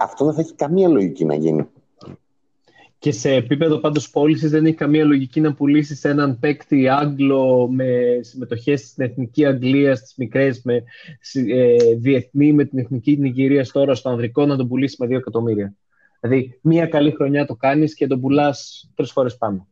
[0.00, 1.68] αυτό δεν θα έχει καμία λογική να γίνει.
[3.04, 8.18] Και σε επίπεδο πάντως πώλησης δεν έχει καμία λογική να πουλήσεις έναν παίκτη Άγγλο με
[8.20, 10.82] συμμετοχές στην εθνική Αγγλία, στις μικρές, με
[11.32, 15.74] ε, διεθνή με την εθνική Νιγηρία τώρα στο ανδρικό να τον πουλήσεις με 2 εκατομμύρια.
[16.20, 19.68] Δηλαδή, μία καλή χρονιά το κάνεις και τον πουλάς τρεις φορές πάνω.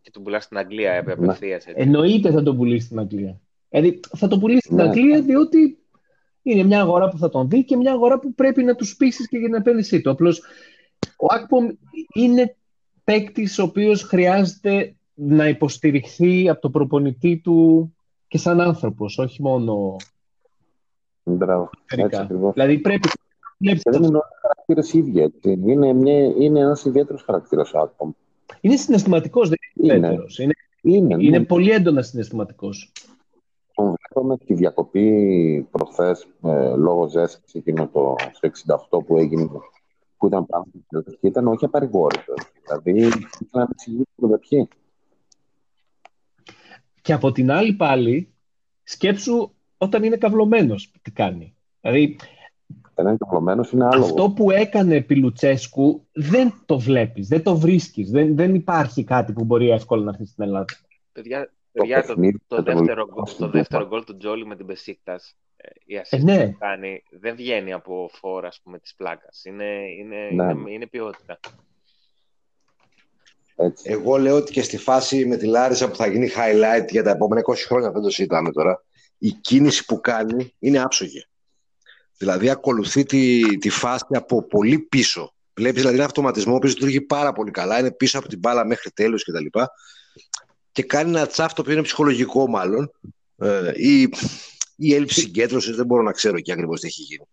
[0.00, 1.64] Και τον πουλάς στην Αγγλία, ε, απευθείας.
[1.66, 3.40] Εννοείται θα τον πουλήσεις στην Αγγλία.
[3.68, 4.82] Δηλαδή, θα τον πουλήσεις στην ναι.
[4.82, 5.78] Αγγλία διότι
[6.42, 9.28] είναι μια αγορά που θα τον δει και μια αγορά που πρέπει να τους πείσει
[9.28, 10.10] και για την επένδυσή του.
[10.10, 10.42] Απλώς
[11.16, 11.68] ο Άκπομ
[12.14, 12.56] είναι
[13.04, 17.88] παίκτης ο οποίος χρειάζεται να υποστηριχθεί από τον προπονητή του
[18.28, 19.96] και σαν άνθρωπος, όχι μόνο
[21.24, 22.52] Μπράβο, έτσι ακριβώς.
[22.52, 23.08] Δηλαδή πρέπει
[23.58, 28.14] να Δεν είναι χαρακτήρες ίδια, Είναι, μια, είναι ένας ιδιαίτερος χαρακτήρας άτομο.
[28.60, 30.38] Είναι συναισθηματικός, δεν είναι ιδιαίτερος.
[30.38, 31.44] Είναι, είναι, είναι ναι.
[31.44, 32.92] πολύ έντονα συναισθηματικός.
[33.74, 39.48] Τον βλέπαμε τη διακοπή προχθές ε, λόγω ζέστης εκείνο το 68 που έγινε
[40.18, 40.64] που ήταν πάνω
[41.20, 42.52] και ήταν όχι απαρηγόρητος.
[42.66, 43.18] Δηλαδή, ήθελα
[43.50, 44.68] να εξηγήσουμε ποιοι.
[47.02, 48.34] Και από την άλλη πάλι,
[48.82, 51.56] σκέψου όταν είναι καυλωμένος τι κάνει.
[51.80, 52.16] Δηλαδή,
[52.90, 54.04] όταν είναι καυλωμένος είναι άλλο.
[54.04, 58.10] Αυτό που έκανε επί Λουτσέσκου δεν το βλέπεις, δεν το βρίσκεις.
[58.10, 60.64] Δεν, δεν υπάρχει κάτι που μπορεί εύκολα να έρθει στην Ελλάδα.
[61.12, 62.14] Παιδιά, παιδιά το,
[62.46, 63.06] το, δεύτερο,
[63.38, 65.36] το δεύτερο γκολ του Τζόλι με την Πεσίκτας
[65.84, 66.50] η ασύστη ε, ναι.
[66.50, 69.44] που κάνει δεν βγαίνει από φόρα ας πούμε, της πλάκας.
[69.44, 69.64] Είναι,
[69.98, 70.52] είναι, ναι.
[70.52, 71.38] είναι, είναι ποιότητα.
[73.56, 73.84] Έτσι.
[73.90, 77.10] Εγώ λέω ότι και στη φάση με τη Λάρισα που θα γίνει highlight για τα
[77.10, 78.84] επόμενα 20 χρόνια, δεν το συζητάμε τώρα,
[79.18, 81.26] η κίνηση που κάνει είναι άψογη.
[82.16, 85.34] Δηλαδή ακολουθεί τη, τη φάση από πολύ πίσω.
[85.54, 87.78] Βλέπεις δηλαδή ένα αυτοματισμό που λειτουργεί πάρα πολύ καλά.
[87.78, 89.44] Είναι πίσω από την μπάλα μέχρι τέλος κτλ.
[89.44, 89.66] Και,
[90.72, 92.90] και κάνει ένα τσάφ το οποίο είναι ψυχολογικό μάλλον.
[93.38, 94.08] Ε, ή
[94.76, 97.26] η έλλειψη συγκέντρωσης, δεν μπορώ να ξέρω και ακριβώς τι έχει γίνει.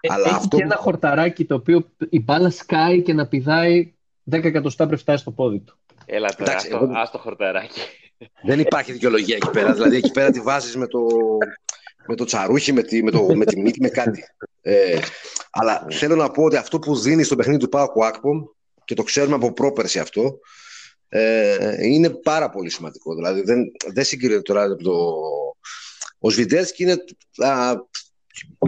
[0.00, 0.56] Ε, Αλλά έχει αυτό...
[0.56, 3.94] και ένα χορταράκι το οποίο η μπάλα σκάει και να πηδάει
[4.32, 5.78] 10 εκατοστά πριν φτάσει στο πόδι του.
[6.06, 6.98] Έλα τώρα, Εντάξει, άστο, εγώ...
[6.98, 7.80] άστο χορταράκι.
[8.42, 9.72] Δεν υπάρχει δικαιολογία εκεί πέρα.
[9.72, 11.06] δηλαδή εκεί πέρα τη βάζεις με το,
[12.06, 14.24] με το τσαρούχι, με τη, με, το, με τη μύτη, με κάτι.
[14.60, 14.98] Ε,
[15.50, 18.42] αλλά θέλω να πω ότι αυτό που δίνει στο παιχνίδι του Πάου Ακπομ
[18.84, 20.38] και το ξέρουμε από πρόπερση αυτό,
[21.08, 23.14] ε, είναι πάρα πολύ σημαντικό.
[23.14, 25.14] Δηλαδή δεν, δεν συγκρίνεται τώρα από το,
[26.18, 26.96] ο Σβιντέρσκι είναι.
[27.36, 27.74] Α,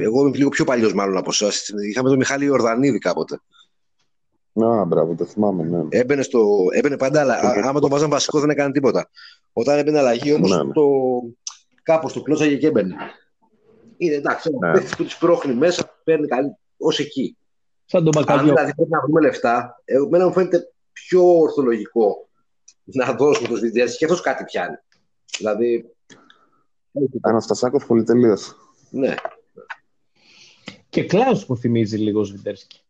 [0.00, 1.70] εγώ είμαι λίγο πιο παλιός, μάλλον από εσάς.
[1.90, 3.40] Είχαμε τον Μιχάλη Ιορδανίδη κάποτε.
[4.52, 5.82] Να, μπράβο, το θυμάμαι, ναι.
[5.88, 9.10] Έμπαινε, στο, έμπαινε πάντα, αλλά άμα τον βάζαν βασικό δεν έκανε τίποτα.
[9.52, 10.72] Όταν έμπαινε αλλαγή όμως, ναι, ναι.
[10.72, 10.82] το,
[11.82, 12.94] κάπως το κλώτσαγε και έμπαινε.
[13.96, 14.72] Είναι εντάξει, ναι.
[14.72, 17.36] παίχτη που τη πρόχνει μέσα, παίρνει καλή, ως εκεί.
[17.84, 22.28] Σαν τον Αν δηλαδή πρέπει να βρούμε λεφτά, εμένα μου φαίνεται πιο ορθολογικό
[22.84, 24.76] να δώσουμε το Σβιντέρσκι και αυτός κάτι πιάνει.
[25.38, 25.94] Δηλαδή,
[27.20, 28.56] Αναστασάκος πολυτελείας.
[28.90, 29.14] Ναι.
[30.88, 32.80] Και Κλάους που θυμίζει λίγο Σβιντέρσκι.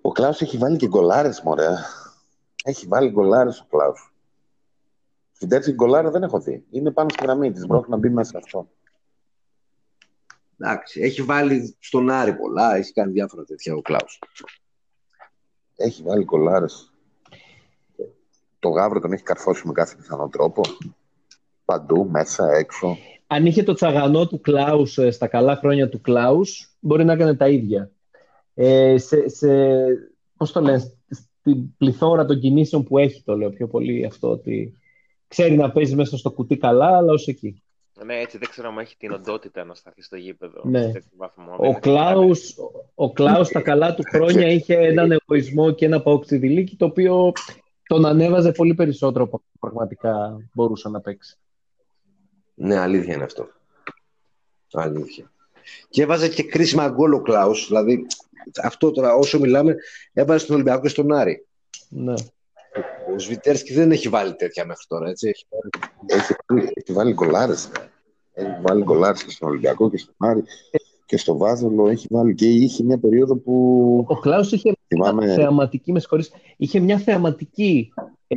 [0.00, 1.68] Ο Κλάους έχει βάλει και γκολάρες, μωρέ.
[2.64, 4.14] Έχει βάλει γκολάρες ο Κλάους.
[5.32, 6.64] Στην τέτοια γκολάρα δεν έχω δει.
[6.70, 7.66] Είναι πάνω στη γραμμή της.
[7.66, 8.68] Μπορεί να μπει μέσα αυτό.
[10.58, 14.18] Εντάξει, έχει βάλει στον Άρη πολλά, έχει κάνει διάφορα τέτοια ο Κλάους.
[15.76, 16.92] Έχει βάλει γκολάρες.
[18.58, 20.62] Το γάβρο τον έχει καρφώσει με κάθε πιθανό τρόπο.
[21.64, 22.96] Παντού, μέσα, έξω.
[23.26, 27.34] Αν είχε το τσαγανό του Κλάους ε, στα καλά χρόνια του Κλάους, μπορεί να έκανε
[27.34, 27.90] τα ίδια.
[28.62, 29.48] Ε, σε, σε,
[30.36, 30.92] πώς το λένε,
[31.38, 34.72] στην πληθώρα των κινήσεων που έχει, το λέω πιο πολύ αυτό, ότι
[35.28, 37.62] ξέρει να παίζει μέσα στο κουτί καλά, αλλά ως εκεί.
[38.04, 40.62] Ναι, έτσι δεν ξέρω αν έχει την οντότητα να σταθεί στο γήπεδο.
[40.64, 40.82] Ναι.
[40.82, 41.52] σε τέτοιο βαθμό.
[41.52, 42.54] Ο Δεν έχει Κλάους,
[42.94, 47.32] ο Κλάους στα καλά του χρόνια είχε έναν εγωισμό και ένα παοξιδιλίκι το οποίο
[47.86, 51.36] τον ανέβαζε πολύ περισσότερο από αυτό που πραγματικά μπορούσε να παίξει.
[52.54, 53.48] Ναι, αλήθεια είναι αυτό.
[54.72, 55.32] Αλήθεια.
[55.88, 58.06] Και έβαζε και κρίσιμα γκολ ο Κλάους, δηλαδή
[58.62, 59.74] αυτό τώρα όσο μιλάμε
[60.12, 61.46] έβαζε στον Ολυμπιακό και στον Άρη.
[61.88, 62.12] Ναι.
[63.14, 65.28] Ο Σβιτέρσκι δεν έχει βάλει τέτοια μέχρι τώρα, έτσι.
[65.28, 67.70] Έχει βάλει- Έχει, βάλει- έχει βάλει γκολάρες.
[68.32, 70.42] Έχει βάλει γκολάρες και στον Ολυμπιακό και στον Άρη
[71.06, 71.88] και στο Βάζελο.
[71.88, 75.34] Έχει βάλει και είχε μια περίοδο που Ο Κλάους είχε θυμάμαι...
[75.34, 77.92] θεαματική, με συγχωρείς, είχε μια θεαματική
[78.26, 78.36] ε,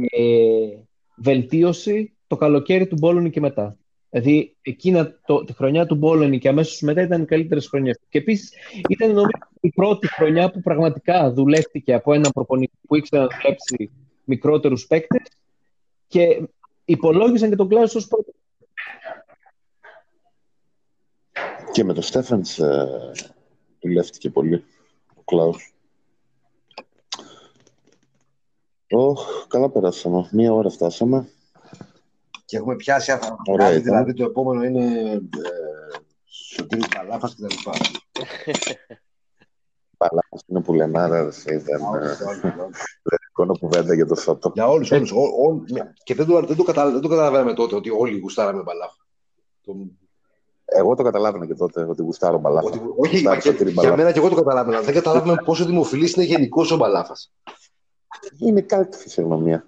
[1.15, 3.77] βελτίωση το καλοκαίρι του Μπόλωνη και μετά.
[4.09, 7.99] Δηλαδή, εκείνα το, τη χρονιά του Μπόλωνη και αμέσως μετά ήταν οι καλύτερες χρονιές.
[8.09, 8.51] Και επίσης
[8.89, 9.27] ήταν νομίζω
[9.63, 13.91] η πρώτη χρονιά που πραγματικά δουλεύτηκε από έναν προπονητή που ήξερε να δουλέψει
[14.23, 15.21] μικρότερους παίκτες
[16.07, 16.47] και
[16.85, 18.33] υπολόγισαν και τον Κλάους ως πρώτο.
[21.71, 23.11] Και με το Στέφενς ε,
[23.79, 24.63] δουλεύτηκε πολύ
[25.15, 25.73] ο Κλάους.
[28.89, 30.29] Ωχ, καλά περάσαμε.
[30.31, 31.29] Μία ώρα φτάσαμε.
[32.45, 33.35] Και έχουμε πιάσει αυτά.
[33.45, 33.83] Ωραία ήταν.
[33.83, 35.19] δηλαδή το επόμενο είναι ε,
[36.25, 37.71] Σωτήρης Παλάφας και τα λοιπά.
[40.09, 42.53] Παλάς είναι που λέμε, άρα δεν ήταν Όχι, όχι, όχι.
[43.29, 44.51] εικόνα κουβέντα για το Σότο.
[44.53, 45.11] Για όλους, όλους.
[45.11, 45.63] Ό, ό,
[46.03, 48.95] και δεν το, δεν, το καταλα, δεν το καταλαβαίναμε τότε ότι όλοι γουστάραμε Παλάφα.
[49.65, 49.75] Το,
[50.65, 52.67] Εγώ το καταλάβαινα και τότε ότι γουστάρω μπαλάφα.
[52.67, 53.97] ότι, όχι, Γουστάρω και, Σωτήρη για Μπαλάφα.
[53.97, 54.81] μένα και εγώ το καταλάβαινα.
[54.81, 57.31] Δεν καταλάβαινα πόσο δημοφιλής είναι γενικώ ο Μπαλάφας.
[58.39, 59.65] Είναι κάτι φυσιογνωμία.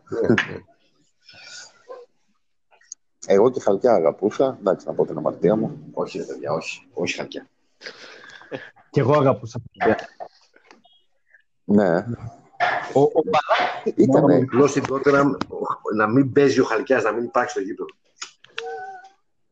[3.27, 4.57] Εγώ και χαλκιά αγαπούσα.
[4.59, 5.89] Εντάξει, να πω την αμαρτία μου.
[5.93, 6.87] όχι, ρε παιδιά, όχι.
[6.93, 7.47] Όχι χαρτιά.
[8.95, 9.61] Και εγώ αγαπούσα.
[11.63, 11.95] Ναι,
[12.93, 14.35] Ο, ο Μπαλάς ήτανε.
[14.35, 15.23] Απλώς τότε να,
[15.95, 17.89] να μην παίζει ο Χαλκιάς, να μην υπάρχει στο γήπεδο.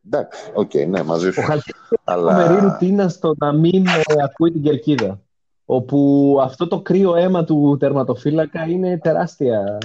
[0.06, 1.40] Εντάξει, οκ, ναι, μαζί Ο σου.
[1.40, 5.20] Χαλκιάς έχει φοβερή Αλλά ρουτίνα στο να μην ε, ακούει την κερκίδα.
[5.64, 9.78] Όπου αυτό το κρύο αίμα του τερματοφύλακα είναι τεράστια.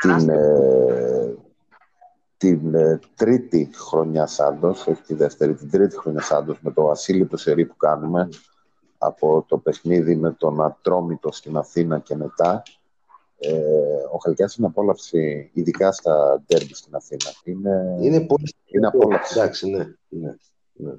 [0.00, 1.21] την, ε,
[2.42, 7.36] την ε, τρίτη χρονιά Σάντος, όχι τη δεύτερη, την τρίτη χρονιά Σάντος με το ασύλληπτο
[7.36, 8.28] σερί που κάνουμε
[8.98, 12.62] από το παιχνίδι με τον Ατρόμητο στην Αθήνα και μετά
[13.38, 13.58] ε,
[14.12, 17.30] ο Χαλκιάς είναι απόλαυση, ειδικά στα ντέρμπι στην Αθήνα.
[17.44, 18.54] Είναι, Είναι πολύ.
[18.64, 19.38] είναι απόλαυση.
[19.38, 19.94] Εντάξει, ναι.
[20.08, 20.34] ναι.
[20.72, 20.92] ναι.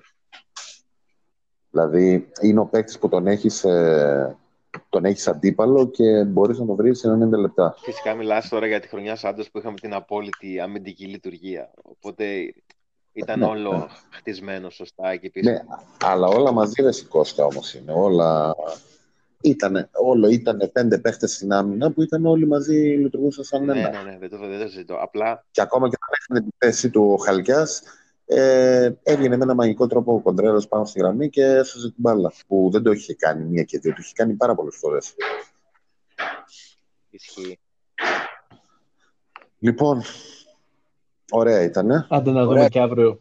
[1.70, 4.38] Δηλαδή είναι ο παίκτης που τον έχεις, ε,
[4.90, 7.76] τον έχεις αντίπαλο και μπορείς να το βρεις σε 90 λεπτά.
[7.78, 11.72] Φυσικά μιλάς τώρα για τη χρονιά Σάντος που είχαμε την απόλυτη αμυντική λειτουργία.
[11.82, 12.54] Οπότε
[13.14, 13.86] ήταν Ναι, όλο ναι.
[14.10, 15.52] χτισμένο σωστά και πίσω.
[15.52, 15.62] Ναι,
[16.04, 17.92] αλλά όλα μαζί ρε Κώστα όμως είναι.
[17.92, 18.56] Όλα...
[19.46, 23.90] Ήτανε, όλο ήταν πέντε παίχτες στην άμυνα που ήταν όλοι μαζί λειτουργούσαν σαν ναι, ένα.
[23.90, 24.96] ναι, ναι, δεν το, δεν το ζητώ.
[25.02, 27.84] Απλά Και ακόμα και όταν έφυγε τη θέση του ο Χαλκιάς,
[28.26, 32.32] ε, έβγαινε με ένα μαγικό τρόπο ο Κοντρέρας πάνω στη γραμμή και έσωσε την μπάλα.
[32.48, 35.14] Που δεν το είχε κάνει μία και δύο, το είχε κάνει πάρα πολλές φορές.
[37.10, 37.60] ισχύει.
[39.60, 40.02] Λοιπόν,
[41.32, 42.08] ωραία ήτανε.
[42.10, 42.68] Άντε να δούμε Ωραία.
[42.68, 43.20] και αύριο.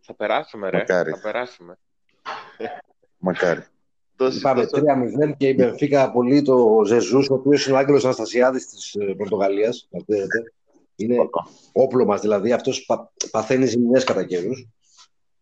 [0.00, 0.78] Θα περάσουμε, ρε.
[0.78, 1.10] Μακάρι.
[1.10, 1.78] Θα περάσουμε.
[3.18, 3.64] Μακάρι.
[4.16, 8.04] Τόσο, Είπαμε τόσο- 3-0 και η Μπενφίκα απολύει το Ζεζούς, ο οποίος είναι ο Άγγελος
[8.04, 9.88] Αναστασιάδης της ε, Πορτογαλίας.
[9.90, 10.52] να ξέρετε.
[11.04, 11.16] Είναι
[11.72, 14.68] όπλο μας, δηλαδή αυτός πα, παθαίνει ζημιές κατά καιρούς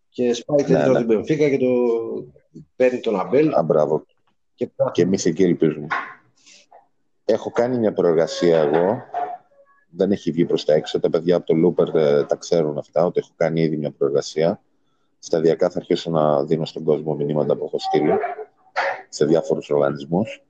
[0.08, 0.96] και σπάει Ναι, ναι, ναι.
[0.96, 1.66] την Μπενφίκα και το
[2.76, 4.04] παίρνει τον Αμπέλ Α, μπράβο.
[4.54, 5.86] και Και εμείς εκεί ελπίζουμε.
[7.24, 9.02] Έχω κάνει μια προεργασία εγώ.
[9.90, 11.00] Δεν έχει βγει προς τα έξω.
[11.00, 14.60] Τα παιδιά από το Looper ε, τα ξέρουν αυτά, ότι έχω κάνει ήδη μια προεργασία.
[15.18, 18.12] Σταδιακά θα αρχίσω να δίνω στον κόσμο μηνύματα που έχω στείλει
[19.08, 20.42] σε διάφορους οργανισμούς.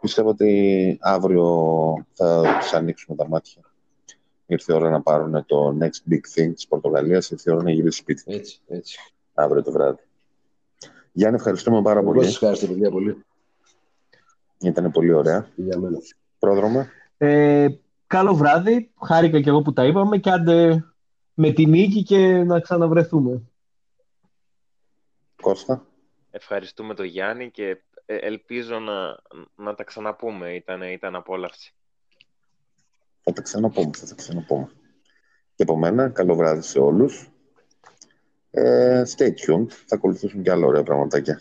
[0.00, 1.46] Πιστεύω ότι αύριο
[2.12, 3.62] θα τους ανοίξουμε τα μάτια.
[4.46, 7.30] Ήρθε η ώρα να πάρουν το next big thing της Πορτογαλίας.
[7.30, 8.98] Ήρθε η ώρα να γυρίσει σπίτι έτσι, έτσι.
[9.34, 10.00] αύριο το βράδυ.
[11.12, 12.24] Γιάννη, ευχαριστούμε πάρα Εγώ πολύ.
[12.24, 13.24] σας ευχαριστώ παιδιά πολύ
[14.60, 15.48] Ήταν πολύ ωραία.
[15.56, 15.98] για μένα.
[16.38, 16.90] Πρόδρομε.
[17.18, 17.66] Ε,
[18.06, 18.90] καλό βράδυ.
[19.06, 20.84] Χάρηκα και εγώ που τα είπαμε και άντε
[21.34, 23.42] με τη νίκη και να ξαναβρεθούμε.
[25.42, 25.86] Κώστα.
[26.30, 29.16] ευχαριστούμε τον Γιάννη και ε, ελπίζω να,
[29.54, 30.54] να τα ξαναπούμε.
[30.54, 31.74] Ήταν, ήταν απόλαυση.
[33.28, 34.68] Θα τα ξαναπούμε, θα τα ξαναπούμε.
[35.54, 37.30] Και από μένα, καλό βράδυ σε όλους.
[38.50, 39.68] Ε, stay tuned.
[39.86, 41.40] Θα ακολουθήσουν και άλλα ωραία πραγματάκια.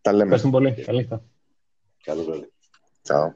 [0.00, 0.34] Τα λέμε.
[0.34, 0.84] Ευχαριστούμε πολύ.
[0.84, 1.08] Καλή
[2.02, 2.52] Καλό βράδυ.
[3.02, 3.34] Ciao.